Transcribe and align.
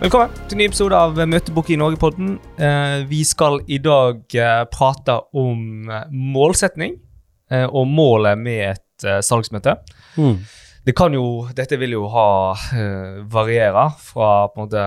Velkommen 0.00 0.30
til 0.48 0.56
en 0.56 0.60
ny 0.62 0.64
episode 0.70 0.96
av 0.96 1.18
Møtebukk 1.28 1.74
i 1.74 1.76
Norge-podden. 1.76 2.30
Eh, 2.56 3.02
vi 3.04 3.18
skal 3.28 3.58
i 3.68 3.76
dag 3.84 4.22
eh, 4.32 4.62
prate 4.72 5.18
om 5.36 5.90
eh, 5.92 6.06
målsetning 6.08 6.94
og 7.50 7.88
målet 7.90 8.38
med 8.38 8.60
et 8.62 9.04
salgsmøte. 9.26 9.74
Mm. 10.14 10.36
Det 10.86 10.94
kan 10.96 11.12
jo, 11.12 11.24
dette 11.58 11.76
vil 11.82 11.96
jo 11.96 12.04
ha 12.12 12.28
variere 13.26 13.82
fra 13.98 14.28
på 14.52 14.54
en 14.54 14.68
måte 14.68 14.84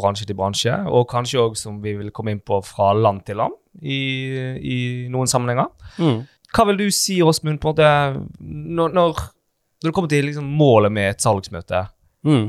bransje 0.00 0.24
til 0.26 0.38
bransje, 0.38 0.78
og 0.88 1.04
kanskje 1.10 1.42
òg, 1.42 1.58
som 1.60 1.76
vi 1.84 1.92
vil 1.98 2.08
komme 2.16 2.32
inn 2.32 2.40
på, 2.40 2.62
fra 2.64 2.94
land 2.96 3.20
til 3.28 3.36
land 3.42 3.54
i, 3.84 4.00
i 4.64 4.78
noen 5.12 5.28
sammenhenger. 5.28 5.68
Mm. 6.00 6.24
Hva 6.56 6.66
vil 6.70 6.80
du 6.80 6.86
si, 6.88 7.20
Åsmund, 7.20 7.60
på 7.60 7.70
en 7.70 7.76
måte, 7.76 7.92
når, 8.40 8.96
når, 8.96 9.22
når 9.84 9.90
det 9.90 9.94
kommer 9.94 10.14
til 10.16 10.26
liksom, 10.30 10.48
målet 10.64 10.96
med 10.96 11.12
et 11.12 11.28
salgsmøte? 11.28 11.84
Mm. 12.24 12.48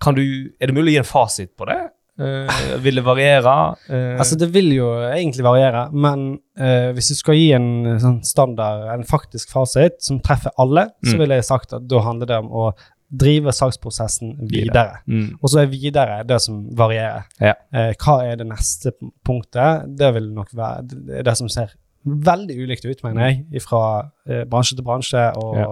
Kan 0.00 0.14
du, 0.18 0.22
er 0.60 0.66
det 0.70 0.74
mulig 0.76 0.92
å 0.92 0.96
gi 0.98 1.00
en 1.04 1.08
fasit 1.08 1.54
på 1.58 1.66
det? 1.70 1.78
Uh, 2.18 2.48
vil 2.82 2.98
det 2.98 3.04
variere? 3.06 3.52
Uh, 3.86 4.16
Altså, 4.18 4.34
det 4.40 4.48
vil 4.50 4.72
jo 4.74 4.88
egentlig 5.06 5.44
variere, 5.46 5.84
men 5.94 6.32
uh, 6.58 6.90
hvis 6.96 7.12
du 7.12 7.14
skal 7.14 7.36
gi 7.38 7.52
en 7.54 7.68
sånn 8.02 8.16
standard, 8.26 8.88
en 8.90 9.04
faktisk 9.06 9.52
fasit 9.54 10.00
som 10.02 10.18
treffer 10.18 10.50
alle, 10.58 10.88
så 11.04 11.14
Mm. 11.14 11.20
ville 11.22 11.38
jeg 11.38 11.46
sagt 11.46 11.72
at 11.78 11.86
da 11.86 12.00
handler 12.02 12.26
det 12.26 12.38
om 12.42 12.48
å 12.50 12.64
drive 13.08 13.54
saksprosessen 13.54 14.34
videre. 14.50 14.98
mm, 15.06 15.38
Og 15.40 15.48
så 15.48 15.62
er 15.62 15.70
videre 15.70 16.26
det 16.26 16.40
som 16.42 16.58
varierer. 16.76 17.22
Ja. 17.40 17.54
Hva 18.02 18.18
er 18.26 18.36
det 18.36 18.46
neste 18.50 18.92
punktet? 19.24 19.86
Det 19.96 20.10
vil 20.14 20.26
nok 20.34 20.50
være 20.52 20.82
det, 20.90 21.22
det 21.24 21.36
som 21.38 21.48
ser 21.48 21.72
veldig 22.04 22.58
ulikt 22.66 22.84
ut, 22.84 23.00
mener 23.04 23.30
jeg, 23.30 23.62
fra 23.62 24.10
bransje 24.50 24.76
til 24.76 24.84
bransje 24.84 25.22
og 25.40 25.56
ja. 25.56 25.70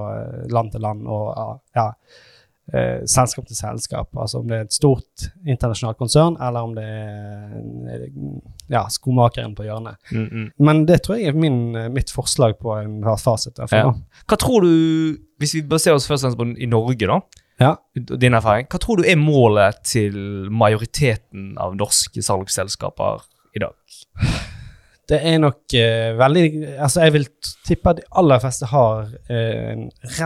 land 0.48 0.72
til 0.72 0.80
land 0.80 1.04
og 1.06 1.60
ja 1.76 1.90
eh, 2.72 3.02
selskap 3.06 3.46
til 3.46 3.56
selskap. 3.58 4.08
Altså 4.16 4.40
om 4.40 4.48
det 4.48 4.56
er 4.58 4.64
et 4.66 4.74
stort 4.74 5.26
internasjonalt 5.46 5.98
konsern, 6.00 6.36
eller 6.42 6.66
om 6.66 6.74
det 6.76 6.86
er 6.86 8.06
ja, 8.72 8.84
skomakeren 8.92 9.54
på 9.56 9.66
hjørnet. 9.68 9.96
mm, 10.12 10.26
mm. 10.32 10.48
Men 10.58 10.84
det 10.88 11.02
tror 11.02 11.20
jeg 11.20 11.32
er 11.32 11.38
min, 11.38 11.76
eh, 11.76 11.88
mitt 11.92 12.10
forslag 12.14 12.58
på 12.62 12.74
en 12.80 13.02
fasit. 13.22 13.58
Ja. 13.72 13.92
Hva 14.26 14.36
tror 14.40 14.66
du, 14.66 15.18
hvis 15.38 15.54
vi 15.54 15.62
baserer 15.62 15.98
oss 15.98 16.08
først 16.08 16.24
og 16.24 16.32
fremst 16.34 16.42
på 16.42 16.62
i 16.62 16.66
Norge, 16.70 17.06
da, 17.06 17.20
Ja. 17.58 17.74
din 17.94 18.34
erfaring, 18.34 18.66
hva 18.68 18.78
tror 18.78 18.96
du 18.96 19.04
er 19.08 19.16
målet 19.16 19.78
til 19.84 20.50
majoriteten 20.50 21.56
av 21.58 21.74
norske 21.76 22.22
salgsselskaper 22.22 23.24
i 23.56 23.58
dag? 23.64 23.72
Det 25.08 25.20
er 25.22 25.36
nok 25.38 25.60
uh, 25.74 26.18
veldig 26.18 26.44
Altså, 26.82 27.00
jeg 27.04 27.12
vil 27.14 27.26
tippe 27.66 27.90
at 27.92 27.96
de 28.00 28.02
aller 28.18 28.40
fleste 28.42 28.66
har 28.66 29.04
uh, 29.06 29.72
en, 29.72 29.84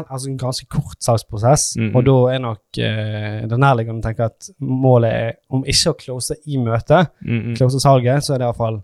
altså 0.09 0.28
en 0.31 0.39
ganske 0.41 0.67
kort 0.73 0.97
salgsprosess, 1.05 1.77
Mhm. 1.77 1.97
og 1.97 2.05
da 2.06 2.14
er 2.34 2.39
nok 2.39 2.62
uh, 2.78 3.48
det 3.51 3.58
nærliggende 3.61 4.01
å 4.01 4.06
tenke 4.08 4.25
at 4.31 4.48
målet 4.61 5.12
er, 5.12 5.33
om 5.51 5.64
ikke 5.69 5.91
å 5.92 5.98
close 6.01 6.34
i 6.47 6.56
møtet, 6.56 7.08
Mm, 7.20 7.41
-hmm. 7.41 7.56
close 7.56 7.81
salget, 7.81 8.25
så 8.25 8.34
er 8.34 8.39
det 8.39 8.45
iallfall 8.47 8.83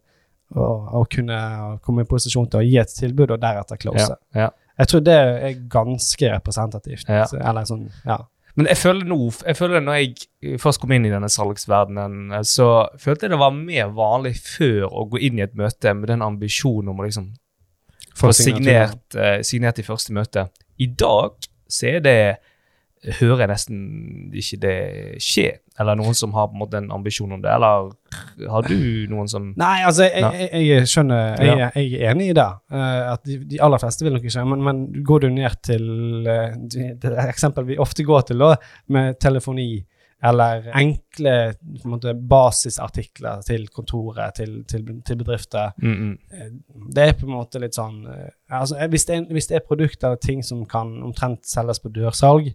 å, 0.57 0.65
å 1.01 1.05
kunne 1.11 1.79
komme 1.83 2.03
i 2.03 2.05
posisjon 2.05 2.47
til 2.51 2.61
å 2.61 2.63
gi 2.63 2.77
et 2.79 2.89
tilbud, 2.89 3.31
og 3.31 3.41
deretter 3.41 3.77
close. 3.77 4.15
Ja, 4.35 4.41
ja. 4.41 4.51
Jeg 4.79 4.89
tror 4.89 5.01
det 5.01 5.15
er 5.15 5.55
ganske 5.69 6.29
representativt. 6.35 7.09
Ja. 7.09 7.25
Eller 7.49 7.65
sånn, 7.65 7.89
ja. 8.07 8.19
Men 8.57 8.71
jeg 8.71 8.81
føler 8.81 9.05
nå, 9.05 9.19
jeg 9.45 9.57
føler 9.59 9.83
når 9.85 9.99
jeg 10.01 10.61
først 10.63 10.81
kom 10.81 10.95
inn 10.97 11.05
i 11.05 11.13
denne 11.13 11.29
salgsverdenen, 11.29 12.33
så 12.49 12.87
følte 13.01 13.27
jeg 13.27 13.35
det 13.35 13.41
var 13.43 13.53
mer 13.53 13.91
vanlig 13.97 14.33
før 14.41 14.87
å 14.89 15.05
gå 15.13 15.21
inn 15.29 15.41
i 15.41 15.45
et 15.45 15.57
møte 15.59 15.93
med 15.97 16.09
den 16.09 16.25
ambisjonen 16.25 16.89
om 16.93 17.03
å 17.03 17.09
liksom 17.09 17.35
få 18.17 18.33
signert, 18.33 19.13
eh, 19.13 19.43
signert 19.45 19.81
i 19.83 19.85
første 19.85 20.17
møte. 20.17 20.47
I 20.81 20.89
dag 20.89 21.37
så 21.69 21.91
er 21.91 22.01
det 22.01 22.21
hører 23.21 23.45
jeg 23.45 23.51
nesten 23.53 23.81
ikke 24.35 24.59
det 24.63 24.77
skje. 25.23 25.49
Eller 25.81 25.99
noen 25.99 26.17
som 26.17 26.33
har 26.37 26.49
på 26.49 26.57
en 26.57 26.63
måte 26.63 26.79
en 26.81 26.93
ambisjon 26.95 27.33
om 27.37 27.43
det. 27.43 27.53
Eller 27.53 27.91
har 28.51 28.69
du 28.69 28.77
noen 29.13 29.29
som 29.31 29.51
Nei, 29.59 29.75
altså, 29.87 30.07
jeg, 30.09 30.47
jeg, 30.47 30.63
jeg 30.67 30.91
skjønner 30.91 31.43
jeg, 31.43 31.59
jeg 31.77 32.01
er 32.01 32.15
enig 32.15 32.31
i 32.31 32.37
det. 32.37 32.47
eh, 32.73 33.03
at 33.13 33.27
de, 33.29 33.41
de 33.51 33.61
aller 33.63 33.83
fleste 33.83 34.07
vil 34.07 34.17
nok 34.17 34.29
ikke, 34.29 34.47
men, 34.53 34.65
men 34.69 34.87
går 35.07 35.27
du 35.27 35.29
ned 35.35 35.61
til 35.67 35.85
det, 36.27 36.87
det 37.03 37.13
eksempel 37.27 37.69
vi 37.69 37.79
ofte 37.83 38.07
går 38.07 38.31
til, 38.31 38.43
da, 38.43 38.57
med 38.95 39.21
telefoni, 39.21 39.69
eller 40.25 40.71
enkle 40.73 41.35
på 41.61 41.85
en 41.85 41.93
måte, 41.93 42.15
basisartikler 42.17 43.43
til 43.45 43.67
kontoret, 43.69 44.39
til, 44.39 44.63
til, 44.65 44.87
til 45.05 45.19
bedrifter 45.21 45.75
mm, 45.77 45.93
mm. 45.93 46.15
eh, 46.33 46.49
Det 46.97 47.05
er 47.05 47.13
på 47.19 47.29
en 47.29 47.35
måte 47.37 47.61
litt 47.61 47.77
sånn 47.77 48.01
altså, 48.49 48.81
hvis, 48.89 49.05
det 49.05 49.19
er, 49.19 49.27
hvis 49.37 49.51
det 49.51 49.59
er 49.59 49.67
produkter 49.69 50.09
eller 50.09 50.23
ting 50.25 50.41
som 50.47 50.65
kan 50.69 50.95
omtrent 51.05 51.45
selges 51.47 51.83
på 51.85 51.93
dørsalg, 51.93 52.49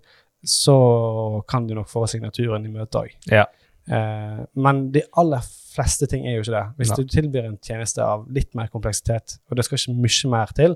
så 0.44 1.44
kan 1.48 1.68
du 1.68 1.76
nok 1.78 1.90
få 1.92 2.06
signaturen 2.10 2.66
i 2.66 2.72
møtet 2.74 2.96
òg. 3.04 3.16
Ja. 3.32 3.46
Eh, 3.92 4.42
men 4.56 4.92
de 4.94 5.02
aller 5.18 5.42
fleste 5.76 6.08
ting 6.12 6.26
er 6.28 6.36
jo 6.38 6.44
ikke 6.46 6.56
det. 6.58 6.66
Hvis 6.78 6.94
du 6.98 7.04
tilbyr 7.08 7.46
en 7.50 7.58
tjeneste 7.64 8.04
av 8.04 8.28
litt 8.34 8.54
mer 8.56 8.68
kompleksitet, 8.74 9.40
og 9.50 9.58
det 9.58 9.66
skal 9.66 9.78
ikke 9.80 9.98
mye 10.02 10.32
mer 10.36 10.54
til, 10.58 10.76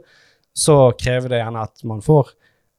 så 0.55 0.75
krever 0.97 1.29
det 1.33 1.41
gjerne 1.43 1.63
at 1.67 1.83
man 1.83 1.99
får 2.01 2.29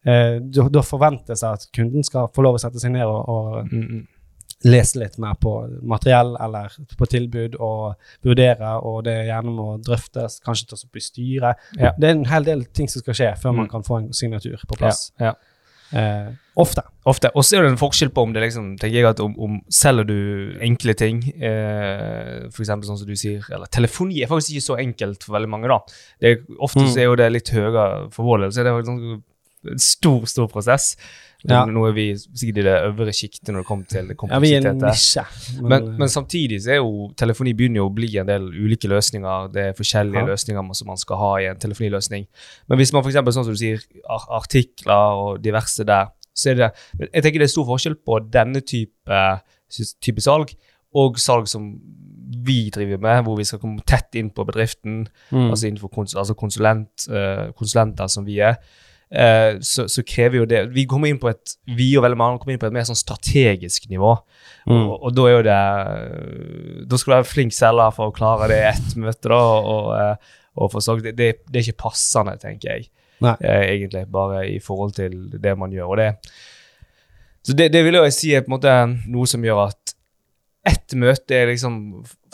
eh, 0.07 0.39
Da 0.41 0.83
forventes 0.87 1.43
det 1.43 1.49
at 1.51 1.67
kunden 1.77 2.05
skal 2.07 2.29
få 2.35 2.43
lov 2.47 2.57
å 2.57 2.61
sette 2.63 2.81
seg 2.81 2.95
ned 2.95 3.05
og, 3.05 3.29
og 3.29 3.73
Mm, 3.73 3.83
mm. 3.91 4.07
lese 4.65 4.97
litt 4.99 5.19
mer 5.21 5.35
på 5.37 5.51
materiell 5.85 6.31
eller 6.41 6.73
på 6.97 7.07
tilbud 7.13 7.59
og 7.61 7.99
vurdere, 8.25 8.71
og 8.81 9.03
det 9.05 9.27
gjerne 9.29 9.53
må 9.53 9.67
drøftes, 9.85 10.39
kanskje 10.41 10.71
tas 10.71 10.85
opp 10.87 10.97
i 10.97 11.01
styret. 11.05 11.57
Ja. 11.77 11.93
Det 11.99 12.09
er 12.09 12.15
en 12.17 12.25
hel 12.31 12.45
del 12.49 12.65
ting 12.73 12.89
som 12.89 13.03
skal 13.05 13.15
skje 13.19 13.29
før 13.43 13.53
man 13.53 13.67
Mm. 13.67 13.71
kan 13.75 13.83
få 13.85 13.99
en 13.99 14.13
signatur 14.17 14.57
på 14.67 14.79
plass. 14.81 15.13
Ja, 15.21 15.27
ja. 15.27 15.33
Eh, 15.93 16.31
ofte. 16.57 16.83
Ofte. 17.07 17.31
Og 17.39 17.45
så 17.47 17.59
er 17.59 17.63
det 17.67 17.73
en 17.75 17.79
forskjell 17.79 18.11
på 18.11 18.25
om 18.27 18.33
det 18.35 18.43
liksom, 18.43 18.73
tenker 18.81 18.97
jeg 18.99 19.07
at 19.07 19.21
om, 19.23 19.35
om 19.39 19.61
selger 19.71 20.09
du 20.09 20.17
enkle 20.67 20.95
ting, 20.99 21.21
eh, 21.39 22.49
eksempel 22.51 22.89
sånn 22.89 22.99
som 22.99 23.07
du 23.07 23.15
sier, 23.19 23.45
eller 23.53 23.71
telefoni 23.71 24.23
er 24.23 24.31
faktisk 24.31 24.57
ikke 24.57 24.67
så 24.67 24.79
enkelt 24.83 25.23
for 25.23 25.37
veldig 25.39 25.53
mange 25.53 25.71
da. 25.71 25.79
Det 26.21 26.33
er, 26.33 26.43
ofte 26.59 26.83
Mm. 26.83 26.91
så 26.93 26.99
er 26.99 27.05
jo 27.11 27.17
det 27.17 27.33
litt 27.33 27.49
høyere 27.55 28.11
for 28.13 28.25
vår 28.27 28.41
del, 28.47 28.51
så 28.51 28.61
er 28.61 28.65
det 28.65 28.75
faktisk 28.75 28.91
sånn, 28.93 29.23
en 29.73 29.79
stor, 29.79 30.25
stor 30.27 30.47
prosess. 30.53 30.97
Ja. 31.47 31.61
Er 31.69 31.93
vi 31.95 32.05
sikkert 32.17 32.59
i 32.59 32.63
det 32.67 32.73
øvre 32.89 33.13
sjiktet 33.15 33.53
når 33.55 33.61
det 33.63 33.67
kommer 33.69 33.87
til 33.87 34.09
Ja, 34.31 34.39
vi 34.43 34.51
er 34.55 34.65
en 34.65 34.81
kompleksitet. 34.81 35.27
nisje. 35.53 35.63
Men, 35.63 35.85
men 36.01 36.09
samtidig 36.11 36.59
så 36.65 36.71
er 36.75 36.81
jo 36.81 37.13
telefoni 37.17 37.53
begynner 37.55 37.83
jo 37.85 37.87
å 37.91 37.95
bli 37.95 38.09
en 38.19 38.27
del 38.27 38.49
ulike 38.51 38.89
løsninger. 38.91 39.53
Det 39.55 39.63
er 39.69 39.77
forskjellige 39.79 40.25
Ja. 40.25 40.31
løsninger 40.33 40.75
som 40.75 40.89
man 40.89 40.97
skal 40.99 41.17
ha 41.21 41.31
i 41.39 41.47
en 41.51 41.61
telefoniløsning. 41.63 42.27
Men 42.69 42.79
hvis 42.79 42.93
man 42.93 43.05
f.eks. 43.05 43.15
sånn 43.15 43.45
som 43.45 43.53
du 43.53 43.57
sier, 43.61 43.79
artikler 44.31 45.21
og 45.21 45.43
diverse 45.45 45.85
der, 45.87 46.07
så 46.35 46.51
er 46.51 46.55
det 46.55 46.71
Jeg 47.15 47.23
tenker 47.23 47.39
det 47.41 47.47
er 47.49 47.55
stor 47.55 47.65
forskjell 47.69 47.95
på 48.07 48.19
denne 48.33 48.61
type, 48.61 49.21
type 50.05 50.21
salg 50.25 50.53
og 50.97 51.19
salg 51.21 51.47
som 51.49 51.71
vi 52.47 52.71
driver 52.75 52.99
med, 52.99 53.23
hvor 53.25 53.37
vi 53.39 53.45
skal 53.45 53.59
komme 53.63 53.81
tett 53.87 54.15
inn 54.19 54.31
på 54.31 54.45
bedriften, 54.47 55.07
Mm. 55.33 55.51
altså 55.51 55.67
innenfor 55.69 55.89
kons 55.93 56.15
altså 56.15 56.35
konsulent, 56.35 57.07
eh, 57.11 57.53
konsulenter 57.57 58.09
som 58.09 58.25
vi 58.25 58.39
er. 58.41 58.57
Eh, 59.11 59.59
så, 59.65 59.87
så 59.91 60.03
krever 60.07 60.41
jo 60.41 60.49
det 60.51 60.63
Vi 60.75 60.87
kommer 60.91 61.11
inn 61.11 61.21
på 61.23 61.31
et 61.31 61.57
vi 61.77 61.93
og 61.99 62.05
veldig 62.07 62.19
mange 62.19 62.41
kommer 62.43 62.57
inn 62.57 62.63
på 62.63 62.69
et 62.69 62.75
mer 62.75 62.87
sånn 62.89 62.99
strategisk 62.99 63.89
nivå. 63.93 64.17
Mm. 64.67 64.75
Og, 64.77 64.95
og 64.97 65.15
da 65.15 65.29
er 65.29 65.37
jo 65.37 65.45
det 65.47 65.61
Da 66.91 66.99
skal 66.99 67.13
du 67.13 67.17
være 67.17 67.31
flink 67.31 67.55
selger 67.55 67.95
for 67.95 68.11
å 68.11 68.17
klare 68.17 68.51
det 68.51 68.59
i 68.63 68.69
ett 68.73 68.99
møte, 68.99 69.31
da, 69.31 69.41
og, 69.41 69.89
eh, 69.97 70.37
og 70.57 70.73
for 70.73 70.85
sagt 70.85 71.07
det, 71.07 71.15
det, 71.19 71.33
det 71.47 71.61
er 71.61 71.69
ikke 71.69 71.85
passende, 71.91 72.39
tenker 72.43 72.73
jeg. 72.73 72.91
Eh, 73.25 73.63
egentlig, 73.77 74.07
bare 74.13 74.45
i 74.51 74.59
forhold 74.61 74.97
til 74.97 75.17
det 75.33 75.55
man 75.59 75.73
gjør. 75.73 75.95
Og 75.95 75.97
det 75.97 76.15
Så 77.47 77.55
det, 77.55 77.73
det 77.73 77.85
vil 77.85 77.95
jeg 77.95 78.13
si 78.13 78.33
er 78.35 78.43
på 78.43 78.51
en 78.51 78.57
måte 78.57 78.73
noe 79.07 79.27
som 79.31 79.45
gjør 79.45 79.69
at 79.69 79.86
ett 80.67 80.95
møte 80.99 81.35
er 81.37 81.47
liksom 81.53 81.77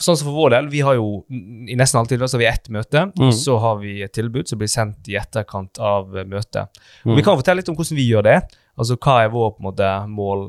Sånn 0.02 0.16
som 0.18 0.26
for 0.26 0.34
vår 0.34 0.50
del, 0.56 0.68
vi 0.72 0.80
har 0.82 0.96
jo 0.96 1.22
i 1.30 1.76
nesten 1.78 2.00
alle 2.00 2.08
tilfeller 2.10 2.30
så 2.32 2.38
har 2.38 2.42
vi 2.42 2.48
ett 2.50 2.68
møte, 2.74 3.02
Mm. 3.20 3.28
så 3.38 3.58
har 3.62 3.76
vi 3.78 3.92
et 4.02 4.12
tilbud 4.16 4.48
som 4.48 4.58
blir 4.58 4.70
sendt 4.72 5.06
i 5.12 5.14
etterkant 5.20 5.78
av 5.78 6.16
eh, 6.16 6.24
møtet. 6.26 6.80
Mm. 7.04 7.14
Vi 7.16 7.22
kan 7.22 7.36
fortelle 7.38 7.60
litt 7.60 7.68
om 7.70 7.76
hvordan 7.76 7.96
vi 8.00 8.08
gjør 8.08 8.24
det. 8.26 8.38
Altså 8.76 8.96
hva 8.96 9.18
er 9.22 9.28
vår 9.30 9.50
på 9.52 9.60
en 9.62 9.68
måte 9.68 9.90
mål, 10.10 10.42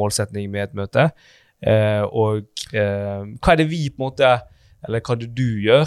målsetning 0.00 0.50
med 0.50 0.64
et 0.64 0.74
møte. 0.74 1.04
Eh, 1.62 2.02
og 2.02 2.48
eh, 2.74 3.22
hva 3.38 3.52
er 3.52 3.60
det 3.62 3.68
vi 3.70 3.84
på 3.90 4.02
en 4.02 4.10
måte 4.10 4.32
Eller 4.86 5.00
hva 5.00 5.14
er 5.14 5.22
det 5.22 5.30
du 5.34 5.46
gjør 5.64 5.86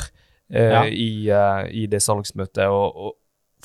eh, 0.54 0.72
Ja. 0.72 0.86
i, 0.86 1.28
eh, 1.30 1.68
i 1.84 1.86
det 1.92 2.00
salgsmøtet, 2.02 2.66
og, 2.70 2.96
og 2.96 3.14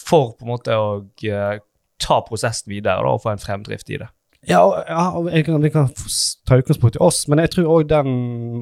for 0.00 0.32
på 0.34 0.44
en 0.44 0.50
måte 0.56 0.74
å 0.76 1.04
eh, 1.22 1.58
ta 2.02 2.20
prosessen 2.26 2.70
videre 2.74 3.00
da, 3.06 3.14
og 3.14 3.22
få 3.22 3.30
en 3.32 3.38
fremdrift 3.40 3.88
i 3.90 3.98
det. 4.02 4.08
Ja, 4.48 4.60
ja, 4.88 5.04
jeg 5.32 5.44
kan, 5.46 5.62
vi 5.62 5.70
kan 5.72 5.88
ta 6.46 6.58
utgangspunkt 6.60 6.96
i 6.98 7.02
oss, 7.04 7.22
men 7.30 7.40
jeg 7.42 7.50
tror 7.54 7.70
òg 7.78 7.86
den 7.88 8.10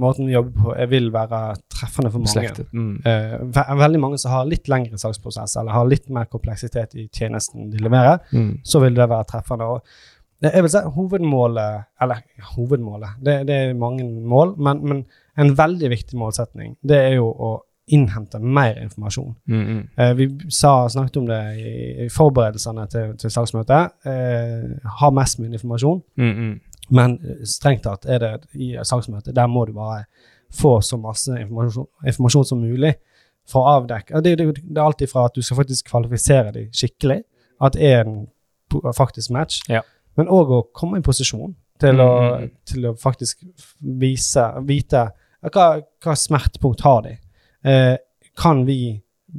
måten 0.03 0.29
vi 0.29 0.37
jobber 0.37 0.53
på, 0.63 0.75
jeg 0.79 0.91
vil 0.93 1.09
være 1.15 1.41
treffende 1.73 2.13
for 2.15 2.23
mange. 2.23 2.67
Mm. 2.73 2.95
Eh, 3.07 3.77
veldig 3.83 4.01
mange 4.01 4.19
som 4.23 4.31
har 4.35 4.47
litt 4.51 4.69
lengre 4.71 5.01
saksprosess, 5.03 5.57
eller 5.61 5.73
har 5.75 5.89
litt 5.91 6.09
mer 6.11 6.29
kompleksitet 6.31 6.95
i 6.95 7.09
tjenesten 7.09 7.71
de 7.73 7.83
leverer, 7.83 8.21
Mm. 8.33 8.59
så 8.65 8.81
vil 8.81 8.95
det 8.95 9.09
være 9.09 9.25
treffende. 9.33 9.65
Og 9.65 9.83
jeg 10.43 10.63
vil 10.63 10.71
si 10.71 10.79
hovedmålet 10.79 11.85
Eller 12.03 12.23
hovedmålet, 12.57 13.19
det, 13.23 13.47
det 13.47 13.55
er 13.55 13.75
mange 13.79 14.05
mål, 14.07 14.57
men, 14.59 14.81
men 14.85 15.05
en 15.39 15.55
veldig 15.57 15.91
viktig 15.91 16.19
målsetning, 16.19 16.77
det 16.83 16.99
er 16.99 17.15
jo 17.17 17.29
å 17.31 17.53
innhente 17.87 18.39
mer 18.39 18.79
informasjon. 18.83 19.35
Mm, 19.49 19.63
mm. 19.63 19.89
Eh, 19.97 20.13
vi 20.15 20.29
sa, 20.51 20.89
snakket 20.89 21.17
om 21.17 21.27
det 21.27 21.41
i, 21.59 21.73
i 22.05 22.09
forberedelsene 22.13 22.87
til, 22.91 23.17
til 23.19 23.33
salgsmøtet. 23.35 23.97
Eh, 24.07 24.91
ha 25.01 25.11
mest 25.11 25.41
mulig 25.43 25.59
informasjon. 25.59 26.03
Mm. 26.17 26.53
Men 26.95 27.17
eh, 27.25 27.43
strengt 27.49 27.83
tatt 27.87 28.07
er 28.07 28.23
det 28.23 28.33
i 28.55 28.75
salgsmøtet 28.87 29.35
der 29.37 29.51
må 29.51 29.65
du 29.67 29.75
bare 29.77 30.05
få 30.53 30.77
så 30.85 30.99
masse 31.01 31.33
informasjon, 31.41 31.89
informasjon 32.07 32.45
som 32.45 32.61
mulig 32.63 32.95
for 33.49 33.65
å 33.65 33.79
avdekke 33.81 34.21
det, 34.23 34.37
det, 34.39 34.47
det 34.61 34.79
er 34.79 34.85
alltid 34.85 35.11
fra 35.11 35.25
at 35.27 35.35
du 35.35 35.43
skal 35.43 35.59
faktisk 35.63 35.89
kvalifisere 35.91 36.53
dem 36.55 36.69
skikkelig, 36.77 37.23
at 37.63 37.75
det 37.75 37.89
er 37.89 38.05
en 38.05 38.21
faktisk 38.97 39.33
match, 39.35 39.61
Ja. 39.69 39.81
men 40.17 40.31
òg 40.31 40.53
å 40.53 40.61
komme 40.77 41.01
i 41.01 41.05
posisjon 41.05 41.57
til, 41.83 42.01
å, 42.01 42.39
til 42.69 42.87
å 42.87 42.95
faktisk 43.01 43.43
vise, 43.81 44.45
vite 44.69 45.09
hva, 45.43 45.67
hva 46.05 46.15
smertepunkt 46.17 46.85
har 46.87 47.03
de. 47.09 47.17
Eh, 47.65 47.97
kan 48.39 48.67
vi 48.67 48.79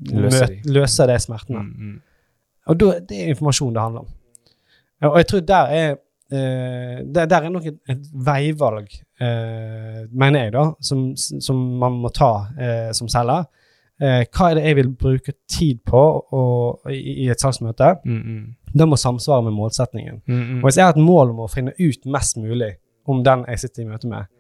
Løse 0.09 0.23
møte, 0.23 0.47
de. 0.53 0.73
løse 0.73 1.07
de 1.09 1.19
smertene? 1.19 1.63
Mm, 1.63 1.91
mm. 1.91 2.01
Og 2.71 2.79
da, 2.79 2.93
det 3.09 3.19
er 3.19 3.33
informasjon 3.33 3.73
det 3.75 3.81
handler 3.83 4.05
om. 4.05 4.11
Og 5.09 5.17
jeg 5.19 5.27
tror 5.27 5.39
der 5.47 5.73
er 5.79 5.89
eh, 6.31 7.01
der, 7.15 7.25
der 7.25 7.41
er 7.41 7.49
nok 7.49 7.65
et, 7.65 7.79
et 7.89 8.05
veivalg, 8.25 8.87
eh, 9.21 10.05
mener 10.11 10.43
jeg, 10.45 10.53
da, 10.55 10.69
som, 10.81 11.11
som 11.17 11.59
man 11.81 11.99
må 12.03 12.11
ta 12.15 12.31
eh, 12.55 12.89
som 12.95 13.11
selger. 13.11 13.45
Eh, 14.01 14.23
hva 14.33 14.49
er 14.49 14.57
det 14.57 14.63
jeg 14.65 14.77
vil 14.79 14.93
bruke 14.99 15.35
tid 15.49 15.83
på 15.85 16.03
og, 16.33 16.89
i, 16.91 17.25
i 17.25 17.29
et 17.29 17.41
salgsmøte? 17.41 17.93
Mm, 18.05 18.21
mm. 18.21 18.45
Det 18.73 18.87
må 18.89 18.97
samsvare 18.97 19.45
med 19.45 19.53
målsetningen. 19.53 20.23
Mm, 20.25 20.39
mm. 20.39 20.61
Og 20.61 20.69
hvis 20.69 20.79
jeg 20.79 20.87
har 20.87 20.95
et 20.95 21.03
mål 21.03 21.35
om 21.35 21.43
å 21.45 21.51
finne 21.51 21.75
ut 21.77 22.07
mest 22.09 22.39
mulig 22.41 22.73
om 23.05 23.21
den 23.23 23.43
jeg 23.51 23.61
sitter 23.61 23.83
i 23.83 23.91
møte 23.91 24.09
med, 24.09 24.31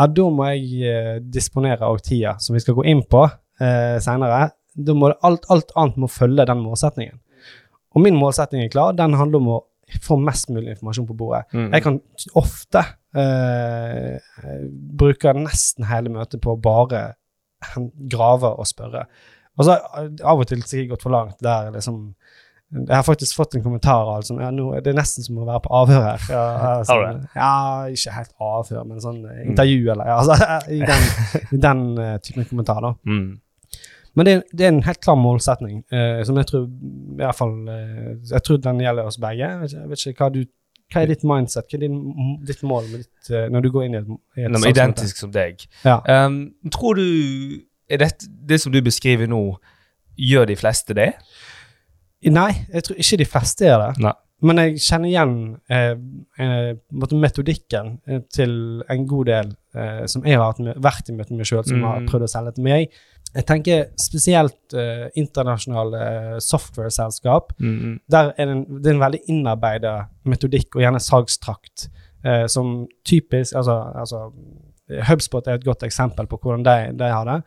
ja, 0.00 0.08
da 0.16 0.28
må 0.32 0.46
jeg 0.48 0.86
eh, 0.88 1.16
disponere 1.20 1.84
av 1.86 2.00
tida, 2.04 2.36
som 2.40 2.56
vi 2.56 2.62
skal 2.64 2.78
gå 2.78 2.86
inn 2.88 3.02
på 3.04 3.24
eh, 3.26 3.98
seinere. 4.02 4.46
Da 4.72 4.94
må 4.96 5.10
alt, 5.12 5.44
alt 5.52 5.74
annet 5.76 5.98
må 6.00 6.08
følge 6.10 6.46
den 6.48 6.62
målsetningen. 6.64 7.18
Og 7.90 8.04
min 8.04 8.16
målsetning 8.16 8.64
er 8.64 8.72
klar. 8.72 8.94
Den 8.96 9.18
handler 9.18 9.42
om 9.42 9.50
å 9.56 9.60
få 10.00 10.16
mest 10.22 10.48
mulig 10.54 10.76
informasjon 10.76 11.08
på 11.08 11.16
bordet. 11.18 11.42
Mm. 11.52 11.68
Jeg 11.74 11.84
kan 11.84 11.98
ofte 12.38 12.84
eh, 13.18 14.16
bruke 15.02 15.34
nesten 15.36 15.88
hele 15.90 16.12
møtet 16.14 16.40
på 16.42 16.54
å 16.54 16.62
bare 16.62 17.02
grave 18.14 18.54
og 18.54 18.68
spørre. 18.70 19.04
Og 19.58 19.66
så 19.66 19.76
av 19.76 20.40
og 20.40 20.46
til 20.48 20.62
sikkert 20.64 20.94
gått 20.94 21.04
for 21.04 21.12
langt 21.12 21.42
der 21.44 21.72
liksom 21.74 21.98
Jeg 22.70 22.94
har 22.94 23.02
faktisk 23.02 23.34
fått 23.34 23.56
en 23.58 23.64
kommentar 23.64 24.08
sånn, 24.22 24.38
ja, 24.44 24.50
nå, 24.54 24.68
det 24.78 24.92
er 24.92 24.98
nesten 25.00 25.26
som 25.26 25.40
å 25.42 25.46
være 25.48 25.62
på 25.64 25.70
avhør 25.74 26.04
her. 26.06 26.26
Ja, 26.30 26.42
det? 26.86 27.30
ja 27.34 27.54
ikke 27.90 28.14
helt 28.14 28.30
avhør, 28.46 28.84
men 28.86 29.02
sånn 29.02 29.24
intervju, 29.24 29.50
intervju 29.50 29.92
eller 29.96 30.12
altså, 30.20 30.36
i 30.70 30.78
den, 30.86 31.08
i 31.50 31.60
den 31.64 31.82
eh, 31.98 32.16
typen 32.22 32.46
kommentar, 32.46 32.78
da. 32.84 32.92
Mm. 33.10 33.40
Men 34.18 34.26
det, 34.26 34.36
det 34.54 34.66
er 34.66 34.72
en 34.74 34.82
helt 34.86 35.02
klar 35.02 35.18
målsetning, 35.18 35.82
uh, 35.94 36.22
som 36.26 36.38
jeg 36.38 36.48
tror 36.50 36.64
i 36.66 37.18
hvert 37.20 37.38
fall 37.38 37.52
uh, 37.70 38.08
Jeg 38.26 38.42
tror 38.46 38.62
den 38.62 38.80
gjelder 38.82 39.06
oss 39.06 39.20
begge. 39.22 39.50
Jeg 39.70 39.90
vet 39.90 40.06
ikke, 40.06 40.24
hva 40.24 40.32
du 40.34 40.40
hva 40.90 41.04
er 41.04 41.12
ditt 41.12 41.22
mindset? 41.22 41.68
Hva 41.70 41.78
er 41.78 41.84
din, 41.84 41.98
ditt 42.46 42.64
mål 42.66 42.88
med 42.90 43.04
ditt, 43.04 43.28
når 43.54 43.62
du 43.62 43.68
går 43.70 43.84
inn 43.86 43.94
i 43.94 44.00
et, 44.00 44.08
i 44.40 44.46
et 44.48 44.50
men 44.50 44.64
identisk 44.66 45.20
som 45.22 45.30
deg. 45.30 45.62
Ja. 45.86 46.00
Um, 46.02 46.40
tror 46.74 46.98
du 46.98 47.04
er 47.90 48.02
det, 48.02 48.26
Det 48.26 48.58
som 48.62 48.74
du 48.74 48.80
beskriver 48.82 49.30
nå, 49.30 49.44
gjør 50.18 50.50
de 50.50 50.56
fleste 50.58 50.96
det? 50.98 51.12
Nei, 52.28 52.50
jeg 52.72 52.84
tror 52.84 52.98
ikke 53.00 53.16
de 53.22 53.24
fleste 53.24 53.64
gjør 53.64 53.86
det. 53.86 53.92
Nei. 54.04 54.12
Men 54.42 54.56
jeg 54.56 54.78
kjenner 54.80 55.08
igjen 55.10 55.32
eh, 55.68 55.94
eh, 56.40 56.74
metodikken 57.12 57.98
eh, 58.08 58.20
til 58.32 58.82
en 58.88 59.06
god 59.08 59.26
del 59.28 59.50
eh, 59.76 60.06
som 60.08 60.24
jeg 60.24 60.38
har 60.40 60.56
vært 60.80 61.10
i 61.12 61.16
møte 61.16 61.36
med 61.36 61.44
sjøl, 61.48 61.64
som 61.68 61.76
Mm. 61.80 61.84
har 61.84 62.06
prøvd 62.08 62.24
å 62.24 62.30
selge 62.32 62.54
til 62.56 62.64
meg. 62.64 62.88
Jeg 63.34 63.46
tenker 63.46 63.84
spesielt 64.00 64.74
eh, 64.74 65.10
internasjonale 65.20 66.00
eh, 66.06 66.38
software-selskap. 66.40 67.52
Mm. 67.60 68.00
Der 68.10 68.32
er 68.36 68.46
det 68.48 68.56
en, 68.56 68.64
det 68.80 68.86
er 68.90 68.94
en 68.96 69.04
veldig 69.04 69.20
innarbeida 69.28 69.92
metodikk 70.24 70.76
og 70.76 70.82
gjerne 70.86 71.00
salgstrakt 71.00 71.88
som 72.52 72.82
typisk 73.08 73.54
altså, 73.56 73.78
altså, 73.96 74.18
HubSpot 75.08 75.46
er 75.48 75.54
et 75.56 75.64
godt 75.64 75.86
eksempel 75.86 76.26
på 76.28 76.36
hvordan 76.42 76.64
de, 76.66 76.74
de 76.98 77.06
har 77.08 77.24
det. 77.24 77.38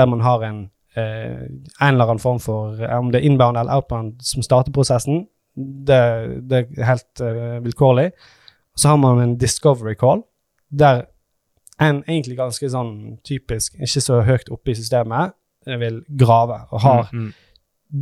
Der 0.00 0.06
man 0.08 0.22
har 0.24 0.40
en, 0.46 0.70
en 1.00 1.94
eller 1.94 2.04
annen 2.04 2.22
form 2.22 2.40
for 2.40 2.78
eh, 2.78 2.98
Om 2.98 3.10
det 3.12 3.20
er 3.20 3.26
inbound 3.28 3.58
eller 3.58 3.74
outbound 3.74 4.22
som 4.22 4.42
starter 4.42 4.72
prosessen, 4.72 5.26
det, 5.56 6.00
det 6.50 6.60
er 6.60 6.86
helt 6.88 7.20
eh, 7.22 7.58
vilkårlig. 7.64 8.10
Så 8.76 8.88
har 8.88 8.96
man 8.96 9.20
en 9.22 9.36
discovery 9.38 9.94
call, 9.94 10.22
der 10.70 11.04
en 11.82 12.02
egentlig 12.06 12.36
ganske 12.38 12.70
sånn 12.70 13.18
typisk, 13.26 13.74
ikke 13.82 14.02
så 14.02 14.20
høyt 14.26 14.50
oppe 14.54 14.72
i 14.72 14.78
systemet, 14.78 15.34
eh, 15.66 15.78
vil 15.78 16.02
grave 16.08 16.60
og 16.70 16.80
har 16.86 17.08
Mm, 17.12 17.24
mm. 17.24 17.32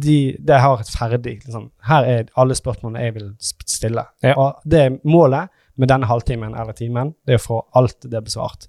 de, 0.05 0.19
de 0.39 0.61
har 0.61 0.81
et 0.81 0.89
ferdig 0.89 1.35
liksom, 1.44 1.71
Her 1.89 2.05
er 2.05 2.25
alle 2.37 2.55
spørsmålene 2.55 3.05
jeg 3.05 3.15
vil 3.15 3.31
stille. 3.41 4.05
Ja. 4.23 4.35
Og 4.37 4.61
det 4.65 4.81
er 4.81 4.99
målet 5.05 5.49
med 5.77 5.89
denne 5.89 6.06
halvtimen 6.06 6.55
eller 6.55 6.73
timen, 6.73 7.15
det 7.27 7.37
er 7.37 7.41
å 7.41 7.47
få 7.47 7.62
alt 7.75 8.05
det 8.05 8.25
besvart. 8.25 8.69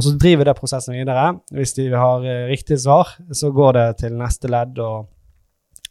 Og 0.00 0.04
så 0.06 0.14
driver 0.16 0.48
det 0.48 0.56
prosessen 0.56 0.94
videre. 0.96 1.26
Hvis 1.52 1.74
de 1.76 1.90
har 1.92 2.24
eh, 2.24 2.46
riktig 2.48 2.78
svar, 2.80 3.10
så 3.36 3.50
går 3.52 3.76
det 3.76 3.86
til 4.00 4.14
neste 4.16 4.48
ledd 4.48 4.80
og 4.80 5.10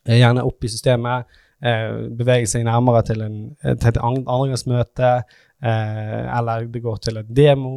eh, 0.07 0.17
gjerne 0.17 0.41
opp 0.49 0.65
i 0.65 0.71
systemet. 0.73 1.29
Eh, 1.61 2.07
bevege 2.17 2.47
seg 2.49 2.65
nærmere 2.65 3.03
til, 3.05 3.21
en, 3.21 3.37
til 3.61 3.91
et 3.91 3.99
an- 4.01 4.23
andregangsmøte, 4.25 5.13
eller 5.61 6.69
det 6.71 6.79
går 6.85 7.01
til 7.03 7.17
en 7.19 7.31
demo, 7.35 7.73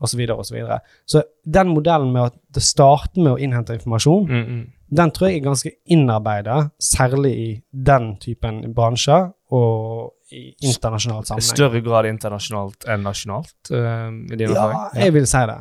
osv. 0.00 0.10
Så, 0.12 0.16
videre, 0.18 0.36
og 0.36 0.46
så, 0.48 0.54
videre. 0.54 0.78
så 1.06 1.22
den 1.44 1.68
modellen 1.74 2.12
med 2.12 2.30
at 2.30 2.38
det 2.54 2.62
starter 2.64 3.20
med 3.22 3.32
å 3.34 3.38
innhente 3.38 3.74
informasjon, 3.76 4.28
Mm, 4.30 4.46
mm. 4.46 4.62
den 4.96 5.10
tror 5.10 5.28
jeg 5.28 5.40
er 5.40 5.44
ganske 5.44 5.72
innarbeida, 5.86 6.70
særlig 6.80 7.32
i 7.36 7.50
den 7.72 8.16
typen 8.20 8.62
bransjer 8.74 9.32
og 9.52 10.12
i 10.32 10.54
internasjonal 10.62 11.22
I 11.22 11.26
sammenheng. 11.26 11.56
større 11.56 11.80
grad 11.82 12.06
internasjonalt 12.06 12.86
enn 12.88 13.02
nasjonalt, 13.02 13.54
uh, 13.72 14.08
i 14.30 14.46
Ja, 14.46 14.88
jeg 14.94 15.12
vil 15.12 15.26
si 15.26 15.44
det. 15.50 15.58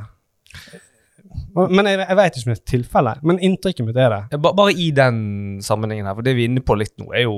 Men 1.56 1.86
jeg, 1.90 2.00
jeg 2.04 2.18
vet 2.19 2.36
ikke 2.38 2.48
om 2.50 2.54
det 2.54 2.60
er 2.60 2.72
tilfellet, 2.72 3.22
men 3.24 3.40
inntrykket 3.40 3.86
mitt 3.88 3.98
er 3.98 4.10
det. 4.13 4.40
Bare, 4.42 4.56
Bare 4.60 4.74
i 4.74 4.90
den 4.96 5.19
sammenhengen 5.66 6.06
her, 6.10 6.16
for 6.18 6.25
det 6.25 6.36
vi 6.38 6.46
er 6.46 6.51
inne 6.51 6.62
på 6.66 6.75
litt 6.78 6.94
nå, 7.01 7.07
er 7.16 7.24
jo 7.25 7.36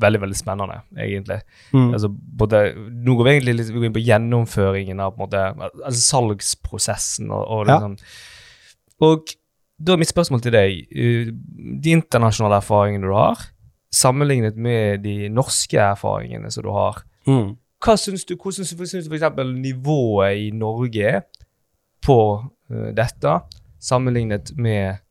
veldig 0.00 0.20
veldig 0.24 0.38
spennende, 0.38 0.80
egentlig. 0.96 1.40
Mm. 1.72 1.90
Altså, 1.96 2.08
både, 2.10 2.62
nå 3.04 3.16
går 3.18 3.24
vi 3.28 3.34
egentlig 3.36 3.56
litt 3.58 3.72
vi 3.74 3.78
går 3.82 3.88
inn 3.90 3.96
på 3.98 4.04
gjennomføringen 4.06 5.00
av 5.04 5.14
på 5.16 5.22
en 5.22 5.26
måte, 5.26 5.72
altså 5.84 6.04
salgsprosessen. 6.10 7.30
Og, 7.30 7.42
og, 7.58 7.66
Ja. 7.68 7.78
liksom. 7.78 7.96
og 9.00 9.34
da 9.84 9.92
er 9.92 9.98
mitt 9.98 10.08
spørsmål 10.12 10.40
til 10.44 10.52
deg 10.54 10.86
eh, 10.94 11.30
De 11.82 11.90
internasjonale 11.90 12.60
erfaringene 12.62 13.08
du 13.10 13.12
har, 13.16 13.40
sammenlignet 13.94 14.56
med 14.56 15.02
de 15.04 15.28
norske 15.28 15.78
erfaringene 15.78 16.50
som 16.50 16.62
du 16.66 16.70
har, 16.74 17.02
Mm. 17.26 17.56
hva 17.80 17.94
syns 17.96 18.24
du, 18.28 18.34
hvordan 18.36 18.64
syns 18.66 19.08
du 19.08 19.14
eksempel 19.16 19.54
nivået 19.56 20.36
i 20.36 20.50
Norge 20.52 21.04
er 21.08 21.22
på 22.04 22.16
dette, 22.68 23.38
sammenlignet 23.84 24.54
med 24.56 25.02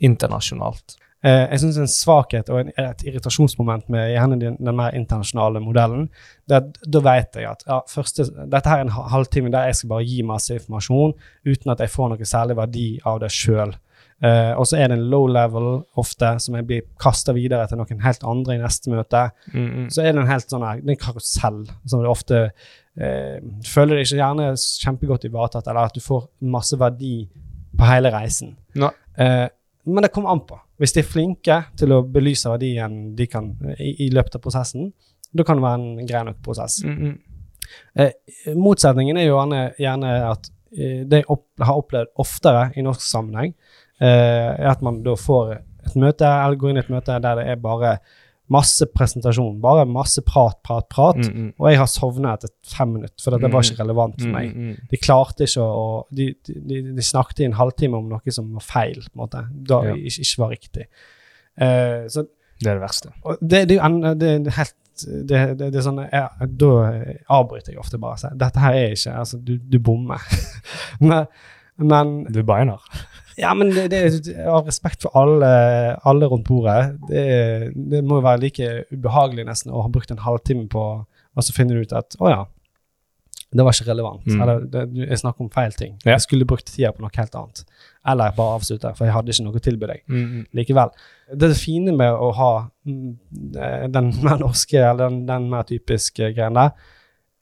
internasjonalt? 0.00 0.98
Eh, 1.20 1.44
jeg 1.52 1.60
syns 1.60 1.76
en 1.76 1.90
svakhet 1.90 2.48
og 2.48 2.70
et 2.80 3.02
irritasjonsmoment 3.04 3.90
med 3.92 4.14
den, 4.40 4.76
mer 4.76 4.94
internasjonale 4.96 5.60
modellen, 5.60 6.06
det 6.48 6.62
da 6.80 7.02
vet 7.04 7.36
jeg 7.36 7.48
at 7.50 7.64
ja, 7.68 7.82
første, 7.88 8.24
dette 8.24 8.72
her 8.72 8.80
er 8.80 8.86
en 8.86 8.94
halvtime 9.12 9.52
der 9.52 9.68
jeg 9.68 9.76
skal 9.76 9.92
bare 9.92 10.06
gi 10.08 10.22
masse 10.24 10.56
informasjon 10.56 11.12
uten 11.44 11.74
at 11.74 11.84
jeg 11.84 11.92
får 11.92 12.14
noe 12.14 12.28
særlig 12.28 12.56
verdi 12.56 12.86
av 13.04 13.20
det 13.20 13.28
sjøl. 13.36 13.74
Eh, 14.20 14.52
og 14.52 14.66
så 14.68 14.76
er 14.76 14.90
det 14.90 14.98
en 14.98 15.06
low 15.12 15.24
level 15.32 15.68
ofte 16.00 16.34
som 16.44 16.58
blir 16.68 16.84
kasta 17.00 17.32
videre 17.36 17.64
til 17.68 17.80
noen 17.80 18.02
helt 18.04 18.26
andre 18.28 18.56
i 18.56 18.62
neste 18.62 18.92
møte. 18.92 19.26
Mm, 19.52 19.68
mm. 19.68 19.86
Så 19.94 20.04
er 20.04 20.12
det 20.12 20.24
en 20.24 20.32
helt 20.32 20.52
sånn 20.52 20.66
her, 20.66 20.82
det 20.82 20.92
er 20.92 20.98
en 20.98 21.04
karusell 21.04 21.62
som 21.88 22.02
du 22.02 22.08
ofte 22.10 22.42
uh, 22.50 23.36
føler 23.64 23.96
deg 23.96 24.04
ikke 24.04 24.20
gjerne 24.20 24.50
kjempegodt 24.60 25.24
ivaretatt, 25.30 25.70
eller 25.70 25.88
at 25.88 25.96
du 25.96 26.04
får 26.04 26.26
masse 26.52 26.76
verdi 26.80 27.14
på 27.80 27.88
hele 27.88 28.12
reisen. 28.12 28.58
No. 28.76 28.92
Uh, 29.16 29.48
men 29.88 30.04
det 30.04 30.12
kommer 30.12 30.34
an 30.34 30.44
på. 30.44 30.58
Hvis 30.80 30.92
de 30.96 31.00
er 31.00 31.08
flinke 31.08 31.56
til 31.80 31.96
å 31.96 32.02
belyse 32.04 32.52
verdien 32.52 33.14
de 33.16 33.26
kan 33.28 33.54
i, 33.78 33.94
i 34.04 34.12
løpet 34.12 34.36
av 34.36 34.44
prosessen, 34.44 34.92
da 35.32 35.44
kan 35.46 35.58
det 35.58 35.64
være 35.64 35.80
en 35.80 36.08
grei 36.08 36.22
nok 36.26 36.40
prosess. 36.44 36.80
Mm. 36.84 37.18
Motsetningen 38.58 39.18
er 39.20 39.28
jo 39.28 39.36
gjerne, 39.36 39.60
gjerne 39.78 40.14
at 40.30 40.48
eh, 40.74 41.02
det 41.06 41.22
jeg 41.22 41.28
opp, 41.30 41.46
har 41.62 41.78
opplevd 41.78 42.12
oftere 42.22 42.64
i 42.76 42.84
norsk 42.86 43.04
sammenheng, 43.04 43.52
eh, 43.52 43.89
er 44.00 44.70
at 44.70 44.82
man 44.82 45.02
da 45.04 45.14
får 45.18 45.54
et 45.58 45.94
møte, 45.96 46.24
eller 46.24 46.58
går 46.60 46.72
inn 46.72 46.80
i 46.80 46.84
et 46.84 46.92
møte 46.92 47.18
der 47.20 47.38
det 47.40 47.46
er 47.52 47.60
bare 47.60 47.98
masse 48.50 48.86
presentasjon, 48.90 49.60
bare 49.62 49.84
masse 49.86 50.22
prat, 50.26 50.56
prat, 50.66 50.88
prat. 50.90 51.20
Mm, 51.22 51.36
mm. 51.36 51.50
Og 51.60 51.68
jeg 51.70 51.78
har 51.78 51.90
sovna 51.90 52.32
etter 52.34 52.50
fem 52.66 52.96
minutter, 52.96 53.14
for 53.22 53.38
det 53.38 53.50
var 53.52 53.62
ikke 53.62 53.78
relevant 53.78 54.18
for 54.18 54.32
meg. 54.34 54.50
Mm, 54.50 54.72
mm. 54.72 54.88
De 54.90 54.98
klarte 54.98 55.46
ikke 55.46 55.62
å 55.62 55.84
De, 56.10 56.26
de, 56.48 56.80
de 56.96 57.04
snakket 57.06 57.44
i 57.44 57.46
en 57.46 57.54
halvtime 57.60 58.00
om 58.00 58.08
noe 58.10 58.34
som 58.34 58.50
var 58.58 58.66
feil, 58.66 58.98
på 59.06 59.14
en 59.14 59.22
måte. 59.22 59.44
Da 59.70 59.80
Ja. 59.86 59.94
ikke, 59.94 60.26
ikke 60.26 60.42
var 60.42 60.52
riktig. 60.56 60.88
Uh, 61.60 62.08
så 62.10 62.26
Det 62.60 62.68
er 62.68 62.74
det 62.74 62.82
verste. 62.82 63.12
og 63.24 63.38
det, 63.40 63.68
det 63.68 63.78
det 63.78 64.30
er 64.50 64.58
helt 64.58 64.76
det, 65.00 65.38
det, 65.58 65.70
det 65.72 65.78
er 65.80 65.84
sånn 65.84 66.00
ja, 66.12 66.26
Da 66.44 66.72
avbryter 67.32 67.72
jeg 67.72 67.80
ofte 67.80 67.98
bare. 67.98 68.18
Så, 68.20 68.32
Dette 68.36 68.60
her 68.60 68.74
er 68.76 68.92
ikke 68.96 69.14
Altså, 69.16 69.38
du, 69.38 69.54
du 69.56 69.78
bommer. 69.78 70.20
men, 71.00 71.24
men 71.78 72.24
Du 72.32 72.42
beiner. 72.44 72.82
Ja, 73.40 73.50
men 73.56 73.70
det, 73.74 73.88
det, 73.92 74.00
av 74.46 74.66
respekt 74.68 75.02
for 75.06 75.16
alle, 75.18 75.50
alle 76.06 76.28
rundt 76.30 76.46
bordet, 76.48 76.94
det, 77.08 77.24
det 77.74 78.04
må 78.04 78.20
jo 78.20 78.26
være 78.26 78.42
like 78.44 78.70
ubehagelig 78.92 79.46
nesten 79.48 79.72
å 79.72 79.82
ha 79.84 79.90
brukt 79.92 80.12
en 80.14 80.22
halvtime 80.24 80.68
på, 80.72 80.86
og 81.04 81.46
så 81.46 81.54
finner 81.56 81.78
du 81.80 81.86
ut 81.88 81.94
at 81.96 82.16
å 82.20 82.30
ja, 82.32 82.40
Det 83.50 83.64
var 83.66 83.74
ikke 83.74 83.88
relevant. 83.90 84.26
Mm. 84.30 84.40
Eller 84.44 84.60
det, 84.70 84.82
jeg 85.08 85.18
snakker 85.18 85.42
om 85.42 85.48
feil 85.50 85.72
ting. 85.74 85.96
Ja. 86.04 86.12
Jeg 86.12 86.22
skulle 86.22 86.46
brukt 86.46 86.68
tida 86.70 86.92
på 86.94 87.02
noe 87.02 87.10
helt 87.16 87.34
annet. 87.34 87.64
Eller 88.06 88.36
bare 88.36 88.60
avslutte, 88.60 88.92
for 88.94 89.08
jeg 89.08 89.14
hadde 89.16 89.32
ikke 89.34 89.46
noe 89.48 89.58
å 89.58 89.62
tilby 89.64 89.88
deg 89.90 90.04
Mm. 90.06 90.44
likevel. 90.54 90.92
Det 91.34 91.48
fine 91.58 91.90
med 91.98 92.12
å 92.14 92.28
ha 92.38 92.50
mm, 92.86 93.08
eh, 93.58 93.88
den 93.90 94.12
mer 94.26 94.38
norske, 94.38 94.78
eller 94.78 95.08
den, 95.08 95.24
den 95.26 95.48
mer 95.50 95.66
typiske 95.66 96.30
greien 96.36 96.54
der, 96.60 96.70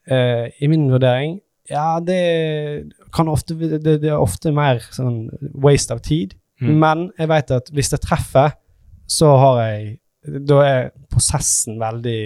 eh, 0.09 0.49
i 0.59 0.67
min 0.71 0.89
vurdering, 0.89 1.37
ja, 1.69 1.99
det 2.03 2.91
kan 3.15 3.29
ofte 3.31 3.55
det, 3.55 3.99
det 4.01 4.09
er 4.09 4.19
ofte 4.19 4.51
mer 4.55 4.81
sånn 4.95 5.27
waste 5.61 5.95
av 5.95 6.03
tid. 6.05 6.35
Mm. 6.59 6.75
Men 6.81 7.03
jeg 7.17 7.31
vet 7.31 7.55
at 7.55 7.73
hvis 7.73 7.91
det 7.93 8.01
treffer, 8.03 8.55
så 9.09 9.33
har 9.41 9.63
jeg 9.63 9.97
Da 10.19 10.57
er 10.65 10.89
prosessen 11.07 11.77
veldig 11.79 12.21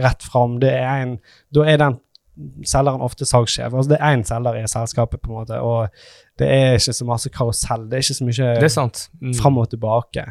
rett 0.00 0.22
fram. 0.24 0.56
Det 0.62 0.70
er 0.72 1.02
en 1.02 1.18
Da 1.54 1.66
er 1.68 1.76
den 1.76 1.98
selgeren 2.64 3.02
ofte 3.02 3.26
salgssjef. 3.26 3.72
Altså 3.74 3.90
det 3.90 3.98
er 4.00 4.14
én 4.14 4.24
selger 4.24 4.56
i 4.56 4.68
selskapet, 4.70 5.20
på 5.20 5.30
en 5.30 5.38
måte, 5.40 5.60
og 5.60 5.88
det 6.38 6.48
er 6.48 6.76
ikke 6.78 6.94
så 6.94 7.04
masse 7.04 7.30
karusell. 7.34 7.88
Det 7.90 7.98
er 7.98 8.04
ikke 8.04 8.14
så 8.14 8.24
mye 8.24 8.60
Det. 8.60 9.08
Mm. 9.20 9.34
fram 9.34 9.58
og 9.58 9.70
tilbake. 9.70 10.24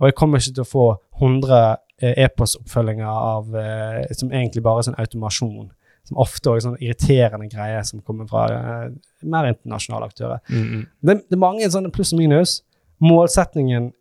Og 0.00 0.06
jeg 0.06 0.14
kommer 0.14 0.38
ikke 0.38 0.54
til 0.54 0.64
å 0.64 0.68
få 0.68 0.86
100 1.20 1.76
eh, 2.02 2.24
e-postoppfølginger 2.24 3.06
av 3.06 3.56
eh, 3.56 4.12
som 4.12 4.32
egentlig 4.32 4.62
bare 4.62 4.82
er 4.82 4.88
sånn 4.90 5.00
automasjon. 5.00 5.70
Som 6.04 6.20
ofte 6.20 6.52
er 6.52 6.60
sånn 6.60 6.80
irriterende 6.82 7.48
greie 7.48 7.80
som 7.88 8.02
kommer 8.04 8.28
fra 8.28 8.44
uh, 8.52 8.88
mer 9.24 9.48
internasjonale 9.48 10.10
aktører. 10.10 10.40
Mm, 10.50 10.64
-hmm. 10.64 10.86
Det, 11.00 11.14
det 11.30 11.36
er 11.36 11.40
mange 11.40 11.70
sånne 11.70 11.90
pluss 11.90 12.12
og 12.12 12.18
minus. 12.18 12.62
Målsetningen 13.00 13.92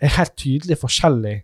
er 0.00 0.08
helt 0.18 0.36
tydelig 0.36 0.78
forskjellig 0.78 1.42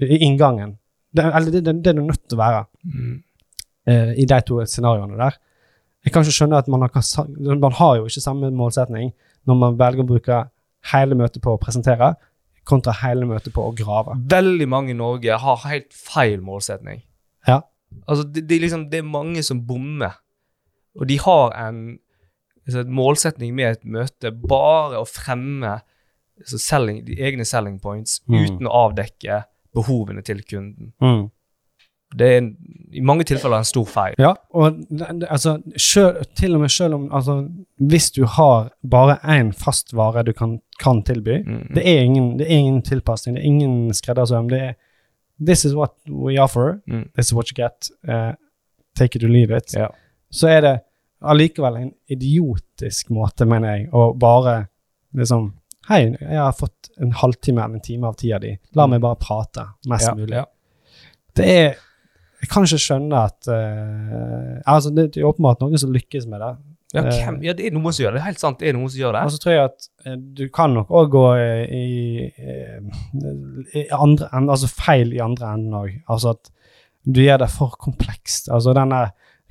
i 0.00 0.18
inngangen. 0.26 0.78
Det, 1.16 1.24
eller 1.24 1.50
det, 1.50 1.64
det, 1.64 1.84
det 1.84 1.90
er 1.90 1.94
det 2.00 2.04
nødt 2.04 2.28
til 2.28 2.38
å 2.38 2.42
være 2.42 2.66
Mm. 2.84 3.22
uh, 3.88 4.12
i 4.18 4.24
de 4.24 4.40
to 4.40 4.64
scenarioene 4.66 5.16
der. 5.16 5.38
Jeg 6.04 6.12
kan 6.12 6.22
ikke 6.22 6.34
skjønne 6.34 6.58
at 6.58 6.68
man 6.68 6.82
har, 6.82 7.56
man 7.56 7.72
har 7.72 7.96
jo 7.96 8.04
ikke 8.04 8.20
samme 8.20 8.50
målsetning 8.50 9.12
når 9.46 9.54
man 9.54 9.78
velger 9.78 10.02
å 10.02 10.06
bruke 10.06 10.38
hele 10.92 11.14
møtet 11.14 11.42
på 11.42 11.54
å 11.54 11.60
presentere, 11.62 12.14
kontra 12.64 12.94
hele 13.02 13.26
møtet 13.26 13.54
på 13.54 13.62
å 13.62 13.74
grave. 13.74 14.16
Veldig 14.30 14.68
mange 14.68 14.90
i 14.90 14.98
Norge 14.98 15.38
har 15.38 15.62
helt 15.66 15.94
feil 15.94 16.42
målsetning. 16.42 17.02
Ja. 17.46 17.60
Altså, 18.08 18.24
det, 18.34 18.48
det, 18.48 18.60
liksom, 18.60 18.88
det 18.90 18.98
er 19.02 19.08
mange 19.08 19.42
som 19.42 19.60
bommer. 19.66 20.18
Og 21.00 21.06
de 21.08 21.18
har 21.18 21.52
en 21.68 21.98
altså, 22.66 22.84
målsetning 22.88 23.54
med 23.54 23.70
et 23.78 23.84
møte 23.84 24.30
bare 24.48 25.00
å 25.00 25.06
fremme 25.08 25.78
altså, 26.40 26.58
selling, 26.58 27.04
de 27.06 27.16
egne 27.22 27.44
selling 27.48 27.78
points 27.80 28.20
Mm. 28.28 28.38
uten 28.44 28.66
å 28.68 28.88
avdekke 28.88 29.44
behovene 29.74 30.22
til 30.22 30.42
kunden. 30.44 30.92
Mm. 31.00 31.30
Det 32.12 32.26
er 32.28 32.36
en, 32.42 32.48
i 32.92 33.00
mange 33.00 33.24
tilfeller 33.24 33.62
en 33.62 33.64
stor 33.64 33.86
feil. 33.88 34.14
Ja, 34.20 34.34
og 34.52 34.82
altså, 35.30 35.54
selv, 35.80 36.18
til 36.36 36.54
og 36.54 36.60
med 36.60 36.68
selv 36.70 36.94
om 36.98 37.06
altså, 37.12 37.48
Hvis 37.80 38.10
du 38.12 38.26
har 38.26 38.68
bare 38.84 39.16
én 39.24 39.52
fast 39.56 39.94
vare 39.96 40.22
du 40.22 40.32
kan, 40.36 40.58
kan 40.78 41.00
tilby, 41.02 41.38
Mm. 41.46 41.74
det, 41.74 41.86
er 41.88 42.02
ingen, 42.04 42.38
det 42.38 42.46
er 42.50 42.58
ingen 42.58 42.82
tilpasning, 42.82 43.36
det 43.36 43.42
er 43.42 43.46
ingen 43.48 43.94
skreddersøm. 43.94 44.50
Det 44.50 44.60
er 44.60 44.74
This 45.44 45.64
is 45.64 45.74
what 45.74 45.94
we 46.08 46.38
offer, 46.38 46.80
Mm. 46.88 47.08
this 47.16 47.26
is 47.26 47.34
what 47.34 47.50
you 47.50 47.54
get. 47.56 47.88
Uh, 48.08 48.32
take 48.94 49.16
it 49.16 49.24
or 49.24 49.28
leave 49.28 49.50
it. 49.56 49.72
Ja. 49.74 49.88
Så 50.30 50.48
er 50.48 50.60
det 50.60 50.74
allikevel 51.22 51.76
en 51.76 51.92
idiotisk 52.10 53.10
måte, 53.10 53.46
mener 53.46 53.76
jeg, 53.76 53.88
å 53.92 54.12
bare 54.18 54.66
liksom 55.14 55.52
Hei, 55.88 56.12
jeg 56.20 56.38
har 56.38 56.52
fått 56.54 56.92
en 57.02 57.10
halvtime 57.18 57.58
eller 57.64 57.74
en 57.74 57.80
time 57.82 58.06
av 58.06 58.14
tida 58.14 58.38
di. 58.38 58.52
La 58.78 58.84
meg 58.86 59.00
bare 59.02 59.16
prate 59.18 59.64
mest 59.90 60.06
Ja, 60.06 60.14
mulig. 60.14 60.36
ja. 60.36 60.44
Det 61.34 61.46
er 61.48 61.74
Jeg 62.42 62.48
kan 62.50 62.62
ikke 62.66 62.78
skjønne 62.78 63.18
at 63.24 63.48
uh, 63.48 64.60
Altså, 64.66 64.90
det 64.94 65.16
er 65.16 65.24
åpenbart 65.26 65.60
noen 65.60 65.78
som 65.78 65.92
lykkes 65.94 66.26
med 66.30 66.40
det. 66.40 66.52
Ja, 66.92 67.02
Eh, 67.08 67.22
hvem, 67.24 67.38
ja, 67.44 67.54
det 67.56 67.66
er 67.66 67.72
noen 67.72 67.94
som 67.94 68.04
gjør 68.04 68.12
det. 68.12 68.18
Det 68.18 68.22
er 68.22 68.30
helt 68.30 68.42
sant, 68.42 68.58
det 68.60 68.68
er 68.68 68.74
noen 68.76 68.90
som 68.92 69.00
gjør 69.00 69.16
det. 69.16 69.24
Og 69.24 69.32
så 69.32 69.42
tror 69.42 69.54
jeg 69.54 69.64
at 69.70 69.86
eh, 70.04 70.16
du 70.40 70.42
kan 70.52 70.74
nok 70.76 70.90
òg 70.92 71.12
gå 71.14 71.24
i, 71.40 71.84
i, 72.28 72.56
i 73.80 73.86
andre 73.96 74.28
enden, 74.28 74.52
altså 74.52 74.68
feil 74.68 75.14
i 75.16 75.22
andre 75.24 75.54
enden 75.56 75.78
òg. 75.78 75.94
Altså 76.12 76.34
at 76.36 76.52
du 77.08 77.22
gjør 77.24 77.40
det 77.42 77.50
for 77.50 77.78
komplekst. 77.80 78.50
Altså 78.52 78.74
denne 78.76 79.06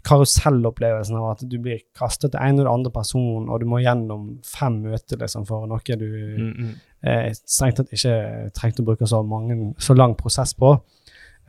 karusellopplevelsen 0.08 1.18
av 1.18 1.28
at 1.36 1.44
du 1.50 1.58
blir 1.62 1.82
kastet 1.98 2.34
til 2.34 2.42
en 2.42 2.60
og 2.60 2.64
den 2.64 2.72
andre 2.72 2.92
personen, 2.94 3.50
og 3.50 3.62
du 3.62 3.68
må 3.70 3.82
gjennom 3.84 4.30
fem 4.48 4.80
møter 4.86 5.20
liksom, 5.22 5.46
for 5.50 5.68
noe 5.70 5.98
du 5.98 6.08
Mm, 6.12 6.54
mm. 6.58 6.72
eh, 7.06 7.28
strengt 7.34 7.78
tatt 7.78 7.92
ikke 7.94 8.16
trengte 8.56 8.82
å 8.82 8.88
bruke 8.88 9.08
så, 9.10 9.22
mange, 9.26 9.74
så 9.82 9.94
lang 9.98 10.16
prosess 10.18 10.54
på. 10.58 10.74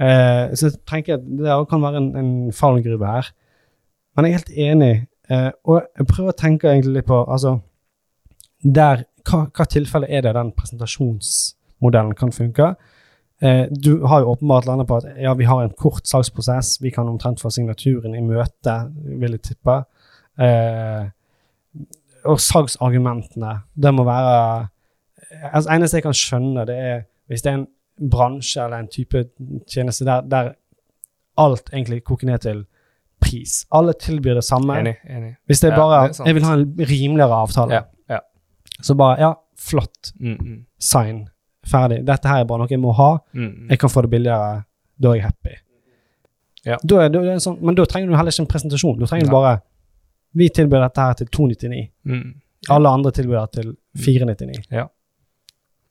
Eh, 0.01 0.53
så 0.57 0.69
jeg 0.69 0.81
tenker 0.89 1.19
at 1.19 1.25
det 1.25 1.57
kan 1.71 1.85
være 1.85 2.01
en, 2.01 2.11
en 2.17 2.53
fallgruve 2.53 3.07
her. 3.09 3.33
Men 4.17 4.27
jeg 4.27 4.33
er 4.33 4.41
helt 4.41 4.55
enig, 4.69 4.93
eh, 5.31 5.50
og 5.64 5.83
jeg 5.99 6.09
prøver 6.09 6.33
å 6.33 6.38
tenke 6.38 6.71
egentlig 6.71 7.00
litt 7.00 7.11
på 7.11 7.21
altså, 7.25 7.59
der, 8.62 9.05
hva, 9.29 9.45
hva 9.50 9.67
tilfelle 9.71 10.09
er 10.11 10.25
det 10.26 10.35
den 10.37 10.52
presentasjonsmodellen 10.57 12.14
kan 12.19 12.35
funke? 12.35 12.73
Eh, 13.43 13.64
du 13.71 14.05
har 14.07 14.23
jo 14.23 14.35
åpenbart 14.35 14.69
landet 14.71 14.88
på 14.91 15.00
at 15.00 15.09
ja, 15.19 15.35
vi 15.38 15.49
har 15.50 15.62
en 15.62 15.75
kort 15.79 16.07
salgsprosess, 16.07 16.76
vi 16.83 16.93
kan 16.95 17.11
omtrent 17.11 17.43
få 17.43 17.50
signaturen 17.50 18.14
i 18.14 18.23
møte, 18.23 18.76
vil 19.19 19.35
jeg 19.38 19.47
tippe. 19.50 19.81
Eh, 20.38 21.09
og 22.31 22.38
salgsargumentene, 22.38 23.57
det 23.75 23.95
må 23.95 24.05
være 24.07 24.69
altså, 25.50 25.73
eneste 25.75 25.99
jeg 25.99 26.07
kan 26.07 26.17
skjønne, 26.17 26.67
det 26.69 26.76
er 26.79 27.00
hvis 27.33 27.43
det 27.43 27.50
er 27.50 27.59
en 27.62 28.11
bransje 28.11 28.61
eller 28.61 28.83
en 28.83 28.91
type 28.93 29.25
tjeneste 29.71 30.05
der, 30.05 30.21
der 30.21 30.52
alt 31.41 31.71
egentlig 31.73 32.02
koker 32.05 32.29
ned 32.29 32.38
til 32.45 32.64
pris. 33.23 33.62
Alle 33.75 33.95
tilbyr 33.99 34.35
det 34.41 34.45
samme. 34.47 34.76
Enig. 34.83 34.97
enig. 35.09 35.33
Hvis 35.49 35.62
det 35.62 35.71
er 35.71 35.76
Ja, 35.76 35.81
bare 35.83 36.09
det 36.09 36.21
er. 36.21 36.26
Jeg 36.29 36.35
vil 36.38 36.45
ha 36.49 36.55
en 36.59 36.67
rimeligere 36.93 37.38
avtale. 37.47 37.79
Ja, 37.79 37.83
ja. 38.17 38.21
Så 38.83 38.95
bare 38.99 39.19
Ja, 39.21 39.33
flott. 39.59 40.12
Mm, 40.21 40.37
mm, 40.41 40.61
Sign. 40.79 41.23
Ferdig. 41.67 42.00
Dette 42.07 42.29
her 42.29 42.43
er 42.43 42.49
bare 42.50 42.59
noe 42.64 42.71
jeg 42.71 42.81
må 42.83 42.93
ha. 42.99 43.11
mm, 43.33 43.43
mm. 43.49 43.69
Jeg 43.71 43.79
kan 43.79 43.91
få 43.91 44.02
det 44.02 44.11
billigere. 44.11 44.64
Da 45.02 45.11
er 45.12 45.14
jeg 45.21 45.25
happy. 45.29 45.55
Ja. 46.67 46.76
Da 46.87 47.02
er, 47.05 47.09
da 47.11 47.23
er 47.26 47.38
sånn, 47.43 47.59
men 47.62 47.75
da 47.79 47.85
trenger 47.91 48.11
du 48.11 48.17
heller 48.17 48.31
ikke 48.35 48.43
en 48.45 48.50
presentasjon. 48.50 48.99
Du 48.99 49.07
trenger 49.07 49.26
du 49.26 49.33
bare 49.35 49.61
Vi 50.35 50.49
tilbyr 50.49 50.81
dette 50.81 51.00
her 51.00 51.12
til 51.19 51.26
299. 51.26 51.88
Mm. 52.09 52.35
Alle 52.71 52.88
andre 52.88 53.11
tilbyr 53.12 53.41
det 53.41 53.50
til 53.62 53.73
499. 53.99 54.88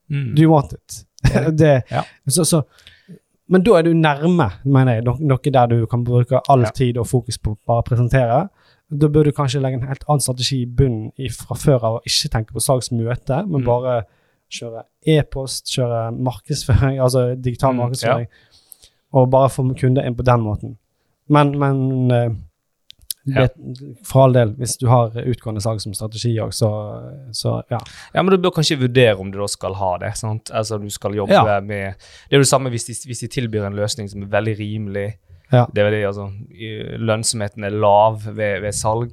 Mm. 0.09 0.35
Do 0.35 0.41
you 0.41 0.51
want 0.51 0.73
it? 0.73 1.05
det, 1.59 1.83
Ja. 1.91 2.03
så, 2.27 2.43
så, 2.45 2.63
men 3.49 3.63
da 3.63 3.71
er 3.77 3.81
du 3.83 3.93
nærme, 3.93 4.49
mener 4.65 4.93
jeg, 4.93 5.03
no- 5.03 5.17
noe 5.19 5.51
der 5.53 5.65
du 5.67 5.85
kan 5.85 6.03
bruke 6.03 6.39
all 6.49 6.61
Ja. 6.61 6.69
tid 6.71 6.97
og 6.97 7.07
fokus 7.07 7.37
på 7.37 7.51
å 7.51 7.57
bare 7.67 7.83
presentere. 7.83 8.49
Da 8.91 9.07
bør 9.07 9.23
du 9.23 9.31
kanskje 9.31 9.61
legge 9.61 9.75
en 9.81 9.87
helt 9.87 10.03
annen 10.09 10.19
strategi 10.19 10.61
i 10.61 10.65
bunnen 10.65 11.11
fra 11.31 11.55
før 11.55 11.83
av 11.83 11.93
å 11.95 12.01
ikke 12.05 12.29
tenke 12.29 12.51
på 12.53 12.59
salgsmøte, 12.61 13.47
men 13.47 13.61
Mm. 13.61 13.65
bare 13.65 14.03
kjøre 14.51 14.83
e-post, 15.07 15.65
kjøre 15.65 16.11
markedsføring, 16.17 16.99
altså 17.05 17.35
digital 17.41 17.73
Mm, 17.73 17.77
markedsføring, 17.77 18.27
og 19.13 19.29
bare 19.31 19.49
få 19.49 19.63
kunder 19.79 20.03
inn 20.05 20.15
på 20.15 20.23
den 20.23 20.41
måten. 20.41 20.77
Men, 21.29 21.57
men 21.57 22.11
eh, 22.11 22.29
Ja. 23.25 23.47
for 24.03 24.23
all 24.23 24.33
del, 24.33 24.53
hvis 24.57 24.77
du 24.81 24.87
har 24.89 25.11
utgående 25.13 25.61
salg 25.61 25.79
som 25.83 25.93
strategi 25.93 26.31
òg, 26.41 26.53
så, 26.57 26.69
så 27.31 27.61
ja. 27.69 27.77
Ja, 28.15 28.21
men 28.23 28.31
du 28.33 28.37
bør 28.41 28.55
kanskje 28.55 28.79
vurdere 28.81 29.19
om 29.19 29.29
du 29.31 29.37
da 29.37 29.47
skal 29.47 29.75
ha 29.77 29.97
det. 30.01 30.15
sant? 30.17 30.49
Altså 30.51 30.79
du 30.81 30.89
skal 30.89 31.13
jobbe 31.13 31.31
Ja. 31.33 31.59
med 31.61 31.93
Det 32.29 32.33
er 32.33 32.37
jo 32.39 32.45
det 32.47 32.47
samme 32.49 32.69
hvis 32.73 32.85
de, 32.85 32.93
hvis 33.07 33.19
de 33.21 33.27
tilbyr 33.27 33.65
en 33.67 33.75
løsning 33.77 34.09
som 34.09 34.23
er 34.23 34.27
veldig 34.27 34.57
rimelig. 34.57 35.13
Ja. 35.51 35.65
Det 35.73 35.83
er 35.83 35.89
det, 35.91 36.05
altså, 36.07 36.31
Lønnsomheten 36.97 37.63
er 37.67 37.69
lav 37.75 38.21
ved, 38.25 38.61
ved 38.61 38.71
salg. 38.73 39.11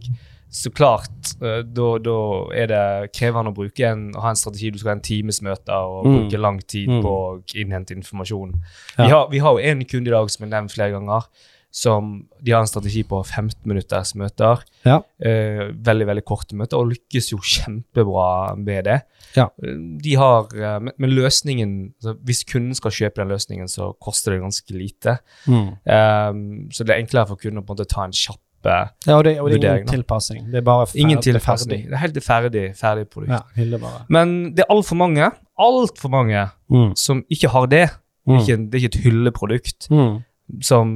Så 0.51 0.71
klart, 0.73 1.35
eh, 1.45 1.61
da, 1.77 1.89
da 2.01 2.15
er 2.57 2.71
det 2.71 3.13
krevende 3.13 3.53
å 3.53 3.67
en, 3.85 4.15
ha 4.17 4.31
en 4.31 4.37
strategi. 4.37 4.71
Du 4.73 4.79
skal 4.79 4.95
ha 4.95 4.97
en 4.97 5.03
times 5.05 5.43
møter 5.43 5.75
og 5.77 6.07
Mm. 6.07 6.15
bruke 6.17 6.41
lang 6.41 6.59
tid 6.67 6.89
Mm. 6.89 7.03
på 7.03 7.11
å 7.11 7.43
innhente 7.55 7.93
informasjon. 7.95 8.55
Ja. 8.97 9.05
Vi, 9.05 9.11
har, 9.11 9.29
vi 9.31 9.39
har 9.39 9.53
jo 9.53 9.59
en 9.59 9.85
kunde 9.85 10.09
i 10.09 10.11
dag 10.11 10.31
som 10.31 10.45
er 10.47 10.49
nevnt 10.57 10.73
flere 10.73 10.93
ganger, 10.93 11.27
som 11.71 12.27
de 12.43 12.53
har 12.55 12.63
en 12.65 12.67
strategi 12.71 13.03
på 13.05 13.19
15 13.27 13.61
minutters 13.69 14.15
møter. 14.17 14.63
Ja. 14.89 15.03
Eh, 15.21 15.69
veldig, 15.85 16.07
veldig 16.09 16.25
korte 16.25 16.57
møter, 16.57 16.79
og 16.81 16.89
lykkes 16.95 17.31
jo 17.33 17.39
kjempebra 17.39 18.57
med 18.57 18.85
det. 18.89 19.03
Ja. 19.37 19.49
Eh, 19.63 19.77
De 20.03 20.15
har, 20.17 20.49
eh, 20.57 20.79
men, 20.81 21.11
løsningen, 21.11 21.93
altså, 22.01 22.17
hvis 22.25 22.45
kunden 22.49 22.75
skal 22.75 22.91
kjøpe 22.91 23.21
den 23.23 23.29
løsningen, 23.29 23.69
så 23.69 23.93
koster 24.01 24.33
det 24.33 24.41
ganske 24.43 24.73
lite. 24.75 25.19
Eh, 25.49 26.33
så 26.73 26.85
det 26.85 26.95
er 26.95 27.03
enklere 27.03 27.29
for 27.29 27.37
kunden 27.37 27.63
å 27.63 27.67
på 27.67 27.75
en 27.75 27.77
måte 27.77 27.89
ta 27.89 28.05
en 28.09 28.13
kjapp 28.17 28.41
eh, 28.67 28.89
Ja, 29.07 29.17
og 29.19 29.25
det, 29.25 29.37
og 29.41 29.51
det 29.53 29.63
er 29.65 29.77
ingen 29.83 29.93
tilpassing. 29.93 30.51
Det 30.51 30.59
er 30.63 30.67
bare 30.67 30.87
ferdig. 30.87 31.05
Ingen 31.05 31.23
ferdig. 31.23 31.79
Det 31.87 31.93
er 31.95 32.03
helt 32.03 32.25
ferdig, 32.25 32.65
ferdig 32.77 33.07
produkt. 33.13 33.31
Ja. 33.57 34.05
Men 34.09 34.55
det 34.55 34.65
er 34.65 34.73
altfor 34.75 34.97
mange, 34.97 35.31
altfor 35.59 36.11
mange, 36.11 36.49
Mm. 36.71 36.91
som 36.97 37.23
ikke 37.33 37.49
har 37.49 37.67
det. 37.67 37.87
Det 38.29 38.35
er 38.37 38.41
ikke, 38.45 38.57
det 38.71 38.75
er 38.75 38.83
ikke 38.83 38.97
et 38.99 39.05
hylleprodukt 39.05 39.87
Mm. 39.91 40.19
Som, 40.65 40.91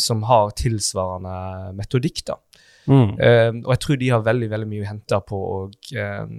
som 0.00 0.22
har 0.28 0.54
tilsvarende 0.58 1.74
metodikk. 1.78 2.24
da. 2.28 2.38
Mm. 2.86 3.14
Uh, 3.16 3.50
og 3.64 3.70
jeg 3.74 3.82
tror 3.84 4.00
de 4.00 4.10
har 4.12 4.24
veldig 4.26 4.50
veldig 4.52 4.68
mye 4.68 4.84
å 4.84 4.90
hente 4.90 5.20
på 5.28 5.40
å, 5.50 5.58
uh, 5.96 6.34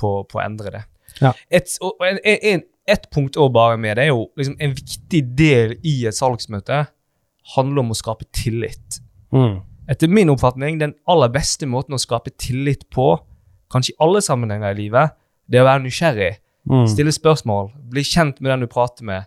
på, 0.00 0.12
på 0.30 0.42
endre 0.44 0.76
det. 0.78 0.84
Ja. 1.20 1.34
Et, 1.52 1.76
og 1.84 2.00
en, 2.06 2.18
en, 2.24 2.64
et 2.90 3.06
punkt 3.14 3.38
òg 3.40 3.52
bare 3.54 3.78
med 3.80 3.98
det 3.98 4.08
er 4.08 4.12
jo 4.12 4.26
liksom 4.38 4.56
en 4.62 4.74
viktig 4.76 5.22
del 5.38 5.76
i 5.86 6.00
et 6.08 6.16
salgsmøte 6.16 6.84
handler 7.54 7.84
om 7.84 7.92
å 7.92 7.98
skape 7.98 8.26
tillit. 8.32 9.00
Mm. 9.34 9.64
etter 9.90 10.08
min 10.08 10.30
oppfatning, 10.30 10.76
den 10.78 10.92
aller 11.10 11.28
beste 11.34 11.66
måten 11.66 11.96
å 11.96 11.98
skape 11.98 12.30
tillit 12.40 12.86
på, 12.94 13.08
kanskje 13.72 13.92
i 13.92 13.96
alle 14.04 14.22
sammenhenger 14.22 14.72
i 14.72 14.78
livet, 14.84 15.16
det 15.50 15.58
er 15.58 15.64
å 15.64 15.68
være 15.68 15.82
nysgjerrig. 15.84 16.30
Mm. 16.70 16.86
Stille 16.88 17.12
spørsmål, 17.12 17.72
bli 17.92 18.04
kjent 18.06 18.38
med 18.40 18.52
den 18.52 18.64
du 18.64 18.70
prater 18.70 19.04
med, 19.04 19.26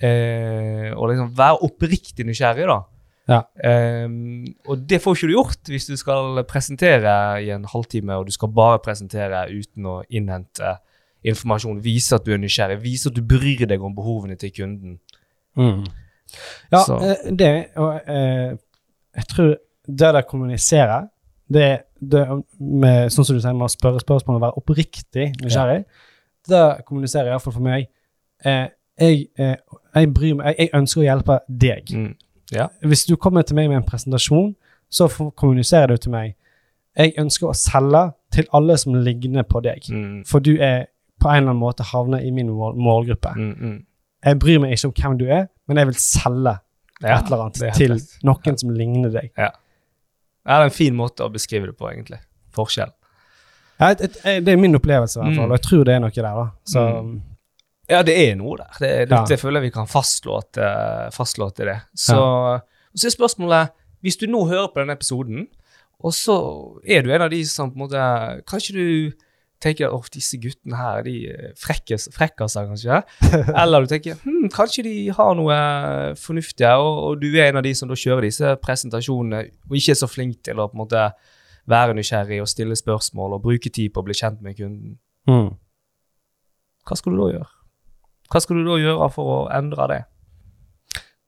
eh, 0.00 0.90
og 0.96 1.08
liksom 1.10 1.32
være 1.36 1.58
oppriktig 1.68 2.26
nysgjerrig, 2.26 2.66
da. 2.70 2.78
Ja. 3.30 3.40
Ehm, 3.64 4.46
og 4.66 4.80
det 4.90 4.98
får 5.02 5.14
ikke 5.14 5.28
du 5.30 5.34
gjort 5.36 5.68
hvis 5.70 5.86
du 5.86 5.94
skal 5.96 6.40
presentere 6.48 7.12
i 7.44 7.50
en 7.54 7.64
halvtime, 7.70 8.16
og 8.18 8.26
du 8.26 8.32
skal 8.34 8.50
bare 8.50 8.80
presentere 8.82 9.44
uten 9.52 9.86
å 9.86 10.00
innhente 10.10 10.76
informasjon. 11.24 11.78
Vise 11.84 12.16
at 12.18 12.24
du 12.26 12.32
er 12.34 12.40
nysgjerrig, 12.42 12.80
vise 12.82 13.12
at 13.12 13.14
du 13.14 13.22
bryr 13.22 13.62
deg 13.70 13.82
om 13.82 13.94
behovene 13.94 14.34
til 14.36 14.50
kunden. 14.56 14.98
Mm. 15.56 15.84
Ja, 16.72 16.82
Så- 16.82 16.98
eh, 17.02 17.30
det 17.36 17.68
og 17.76 18.00
eh, 18.08 18.56
Jeg 19.14 19.26
tror 19.28 19.56
det 19.86 19.98
der 20.14 20.22
kommuniserer 20.22 21.08
det, 21.52 21.82
det 22.00 22.26
med, 22.58 23.10
Sånn 23.12 23.24
som 23.26 23.36
du 23.36 23.40
sier, 23.42 23.52
med 23.52 23.66
å 23.68 23.70
spørre 23.70 24.00
spørsmål 24.00 24.36
og 24.38 24.40
være 24.40 24.56
oppriktig 24.56 25.26
nysgjerrig, 25.42 25.84
det 26.48 26.84
kommuniserer 26.86 27.28
iallfall 27.28 27.52
for 27.52 27.60
meg. 27.60 27.86
Eh, 28.44 28.68
jeg, 29.00 29.26
eh, 29.38 29.56
jeg 29.94 30.14
bryr 30.14 30.34
meg, 30.34 30.54
jeg, 30.58 30.68
ønsker 30.74 31.00
å 31.00 31.04
hjelpe 31.04 31.38
deg. 31.48 31.90
Mm. 31.94 32.14
Hvis 32.84 33.04
du 33.08 33.16
kommer 33.16 33.42
til 33.42 33.56
meg 33.56 33.68
med 33.68 33.76
en 33.76 33.86
presentasjon, 33.88 34.54
så 34.92 35.06
kommuniserer 35.36 35.86
du 35.86 35.96
til 35.96 36.10
meg 36.12 36.34
Jeg 36.96 37.14
ønsker 37.16 37.48
å 37.48 37.54
selge 37.56 38.12
til 38.30 38.44
alle 38.52 38.74
som 38.76 38.92
ligner 38.94 39.42
på 39.48 39.62
deg, 39.64 39.80
Mm. 39.88 40.26
for 40.28 40.40
du 40.40 40.58
er 40.60 40.86
på 41.20 41.28
en 41.28 41.36
eller 41.36 41.50
annen 41.54 41.60
måte 41.62 41.82
havner 41.88 42.20
i 42.20 42.30
min 42.30 42.48
mål 42.50 42.74
målgruppe. 42.76 43.32
Mm. 43.36 43.54
Mm. 43.60 43.84
Jeg 44.24 44.38
bryr 44.38 44.58
meg 44.60 44.72
ikke 44.72 44.86
om 44.86 44.92
hvem 44.92 45.18
du 45.18 45.24
er, 45.24 45.46
men 45.68 45.76
jeg 45.78 45.86
vil 45.86 45.94
selge 45.94 46.58
Ja, 47.02 47.16
et 47.18 47.24
eller 47.24 47.46
annet 47.46 47.74
til 47.74 47.90
noen 48.22 48.42
noen 48.44 48.58
som 48.58 48.70
ligner 48.70 49.10
deg. 49.10 49.30
Ja, 49.38 49.48
det 50.46 50.52
er 50.52 50.64
en 50.64 50.70
fin 50.70 50.94
måte 50.94 51.24
å 51.24 51.32
beskrive 51.32 51.66
det 51.66 51.76
på, 51.78 51.88
egentlig. 51.90 52.18
Forskjell. 52.52 52.92
Ja, 53.80 53.88
et, 53.90 54.00
et, 54.02 54.16
et, 54.26 54.44
det 54.44 54.52
er 54.52 54.56
min 54.60 54.74
opplevelse, 54.76 55.16
i 55.18 55.22
hvert 55.24 55.36
fall, 55.36 55.46
Mm. 55.48 55.50
og 55.52 55.56
jeg 55.58 55.62
tror 55.62 55.84
det 55.84 55.94
er 55.94 55.98
noe 56.00 56.10
der. 56.10 56.22
da. 56.22 56.46
Så, 56.64 57.02
Mm. 57.02 57.22
Ja, 57.92 58.02
det 58.06 58.14
er 58.16 58.36
noe 58.40 58.58
der. 58.60 58.76
Det, 58.80 58.92
Ja. 59.02 59.22
dette 59.22 59.38
føler 59.40 59.60
jeg 59.60 59.70
vi 59.70 59.74
kan 59.76 59.90
fastslå 59.90 60.38
at, 60.40 60.60
fastslå 61.14 61.50
at 61.52 61.60
det. 61.60 61.78
Så, 61.94 62.16
ja. 62.16 62.60
så 62.96 63.08
er 63.10 63.16
spørsmålet 63.18 63.74
Hvis 64.02 64.16
du 64.18 64.24
nå 64.26 64.40
hører 64.50 64.72
på 64.72 64.80
denne 64.82 64.96
episoden, 64.98 65.44
og 66.02 66.10
så 66.16 66.34
er 66.82 67.04
du 67.04 67.12
en 67.14 67.22
av 67.22 67.30
de 67.30 67.44
som 67.46 67.70
på 67.70 67.78
en 67.78 67.84
måte 67.84 68.06
Kanskje 68.50 68.74
du 68.74 68.88
tenker 69.62 69.92
at 69.94 70.08
disse 70.10 70.38
guttene 70.42 70.74
her, 70.74 71.04
de 71.06 71.14
frekkes, 71.62 72.08
frekkaser, 72.10 72.66
kanskje? 72.66 72.96
Eller 73.62 73.84
du 73.84 73.92
tenker 73.92 74.18
hm, 74.24 74.48
kanskje 74.50 74.82
de 74.88 74.94
har 75.14 75.36
noe 75.38 75.58
fornuftig 76.18 76.66
og, 76.66 76.98
og 77.06 77.20
du 77.22 77.28
er 77.36 77.52
en 77.52 77.60
av 77.60 77.62
de 77.62 77.70
som 77.78 77.86
da 77.86 77.94
kjører 77.94 78.26
disse 78.26 78.56
presentasjonene 78.64 79.44
og 79.70 79.78
ikke 79.78 79.94
er 79.94 80.00
så 80.02 80.10
flink 80.10 80.40
til 80.42 80.58
å 80.58 80.66
på 80.66 80.74
en 80.74 80.82
måte 80.82 81.06
være 81.70 81.94
nysgjerrig 81.94 82.40
og 82.42 82.50
stille 82.50 82.74
spørsmål 82.74 83.36
og 83.36 83.44
bruke 83.44 83.70
tid 83.70 83.94
på 83.94 84.02
å 84.02 84.06
bli 84.08 84.18
kjent 84.18 84.42
med 84.42 84.58
kunden. 84.58 84.96
mm. 85.30 85.50
Hva 86.82 86.98
skal 86.98 87.14
du 87.14 87.20
da 87.22 87.28
gjøre? 87.36 87.50
Hva 88.32 88.40
skal 88.40 88.56
du 88.56 88.62
da 88.64 88.78
gjøre 88.80 89.10
for 89.12 89.24
å 89.34 89.38
endre 89.52 89.86
det? 89.92 90.00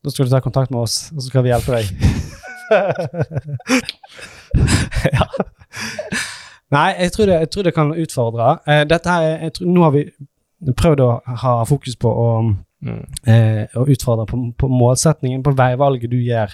Da 0.04 0.10
skal 0.12 0.26
du 0.26 0.30
ta 0.32 0.40
kontakt 0.44 0.70
med 0.72 0.80
oss, 0.84 0.96
og 1.14 1.20
så 1.22 1.26
skal 1.30 1.44
vi 1.44 1.50
hjelpe 1.52 1.72
deg. 1.76 1.84
Ja. 5.12 5.26
Nei, 6.72 6.94
jeg 6.98 7.12
tror, 7.12 7.26
det, 7.28 7.34
jeg 7.44 7.50
tror 7.54 7.62
det 7.66 7.74
kan 7.76 7.90
utfordre. 7.94 8.54
Eh, 8.66 8.84
dette 8.88 9.08
her, 9.10 9.22
er- 9.44 9.50
tror, 9.54 9.66
Nå 9.70 9.82
har 9.84 9.90
vi 9.94 10.04
prøvd 10.72 11.00
å 11.04 11.10
ha 11.42 11.52
fokus 11.68 11.96
på 11.96 12.08
å, 12.10 12.54
Mm. 12.84 13.04
eh, 13.26 13.66
å 13.76 13.86
utfordre 13.88 14.26
på, 14.26 14.36
på 14.58 14.68
målsetningen, 14.68 15.42
på 15.42 15.54
veivalget 15.56 16.10
du 16.10 16.16
gjør 16.16 16.50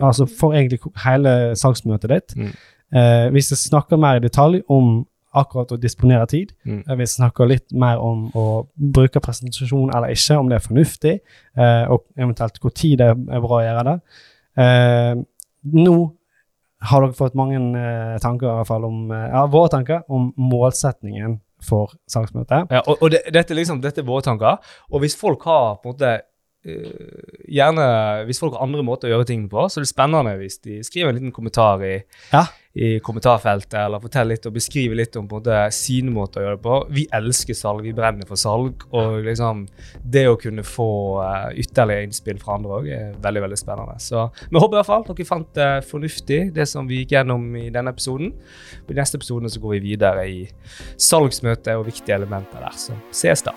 altså 0.00 0.26
for 0.38 0.52
egentlig 0.54 0.78
hele 1.04 1.54
salgsmøtet 1.56 2.08
ditt. 2.10 2.36
Mm. 2.36 2.52
Eh, 2.94 3.28
hvis 3.34 3.50
jeg 3.50 3.58
snakker 3.58 3.96
mer 3.98 4.16
i 4.16 4.20
detalj 4.28 4.62
om 4.68 5.06
akkurat 5.40 5.72
å 5.72 5.80
disponere 5.80 6.26
tid, 6.30 6.52
Mm. 6.64 6.82
Vi 6.98 7.06
snakker 7.06 7.48
litt 7.48 7.72
mer 7.72 7.98
om 8.02 8.28
å 8.34 8.66
bruke 8.74 9.20
presentasjon 9.20 9.90
eller 9.94 10.12
ikke, 10.14 10.38
om 10.38 10.48
det 10.50 10.56
er 10.58 10.66
fornuftig, 10.66 11.14
eh, 11.56 11.84
og 11.90 12.04
eventuelt 12.16 12.60
hvor 12.60 12.74
tid 12.74 12.98
det 12.98 13.08
er 13.08 13.40
bra 13.44 13.58
å 13.58 13.64
gjøre 13.64 13.84
det. 13.88 13.96
Eh, 14.58 15.14
nå 15.78 15.96
har 16.80 17.02
dere 17.02 17.16
fått 17.18 17.34
mange 17.38 17.58
eh, 17.58 18.16
tanker 18.22 18.46
i 18.46 18.56
hvert 18.60 18.70
fall 18.70 18.84
om, 18.86 19.10
eh, 19.10 19.28
ja, 19.32 19.46
våre 19.50 19.70
tanker 19.72 20.02
om 20.08 20.32
målsetningen 20.38 21.40
for 21.64 21.94
salgsmøtet. 22.06 22.70
Ja, 22.70 22.82
og, 22.86 23.00
og 23.02 23.10
det, 23.10 23.24
dette, 23.34 23.56
liksom, 23.56 23.80
dette 23.82 24.04
er 24.04 24.06
våre 24.06 24.22
tanker. 24.22 24.60
Og 24.92 25.02
hvis 25.02 25.16
folk 25.18 25.42
har 25.48 25.80
på 25.82 25.90
en 25.90 25.96
måte 25.96 26.12
eh, 26.12 26.26
Gjerne 26.64 27.84
hvis 28.28 28.40
folk 28.42 28.56
har 28.56 28.64
andre 28.66 28.82
måter 28.84 29.08
å 29.08 29.12
gjøre 29.16 29.28
ting 29.30 29.44
på, 29.50 29.66
så 29.70 29.78
er 29.80 29.84
det 29.86 29.90
spennende 29.92 30.34
hvis 30.40 30.58
de 30.64 30.80
skriver 30.84 31.12
en 31.12 31.18
liten 31.20 31.32
kommentar 31.34 31.80
i, 31.86 31.92
Ja. 32.32 32.42
i 32.78 32.98
kommentarfeltet, 33.00 33.74
eller 33.78 34.02
forteller 34.02 34.34
litt 34.36 34.46
og 34.46 34.54
beskriver 34.54 34.98
litt 34.98 35.16
om 35.16 35.26
på 35.30 35.38
en 35.38 35.42
måte 35.42 35.72
sine 35.72 36.10
måter 36.14 36.40
å 36.40 36.44
gjøre 36.44 36.58
det 36.58 36.62
på. 36.66 36.76
Vi 36.98 37.06
elsker 37.14 37.54
salg, 37.58 37.82
vi 37.86 37.92
brenner 37.96 38.26
for 38.28 38.36
salg, 38.36 38.84
og 38.92 39.22
liksom 39.24 39.64
det 40.04 40.26
å 40.28 40.36
kunne 40.38 40.62
få 40.66 40.88
eh, 41.24 41.48
ytterligere 41.64 42.06
innspill 42.10 42.38
fra 42.42 42.58
andre 42.58 42.70
òg 42.82 42.88
er 42.92 43.16
veldig 43.24 43.42
veldig 43.46 43.58
spennende. 43.62 43.96
Så 44.02 44.28
vi 44.50 44.58
håper 44.60 44.76
i 44.76 44.80
hvert 44.82 44.90
fall 44.92 45.08
dere 45.08 45.28
fant 45.32 45.50
det 45.54 45.70
fornuftig, 45.88 46.40
det 46.54 46.68
som 46.68 46.86
vi 46.90 47.02
gikk 47.04 47.16
gjennom 47.16 47.48
i 47.56 47.68
denne 47.70 47.94
episoden. 47.96 48.34
I 48.88 48.94
neste 48.98 49.16
episode 49.22 49.48
så 49.50 49.60
går 49.64 49.78
vi 49.78 49.84
videre 49.94 50.28
i 50.28 50.48
salgsmøte 50.98 51.78
og 51.78 51.86
viktige 51.88 52.18
elementer 52.18 52.60
der. 52.62 52.76
Så 52.78 52.98
ses 53.14 53.42
da. 53.46 53.54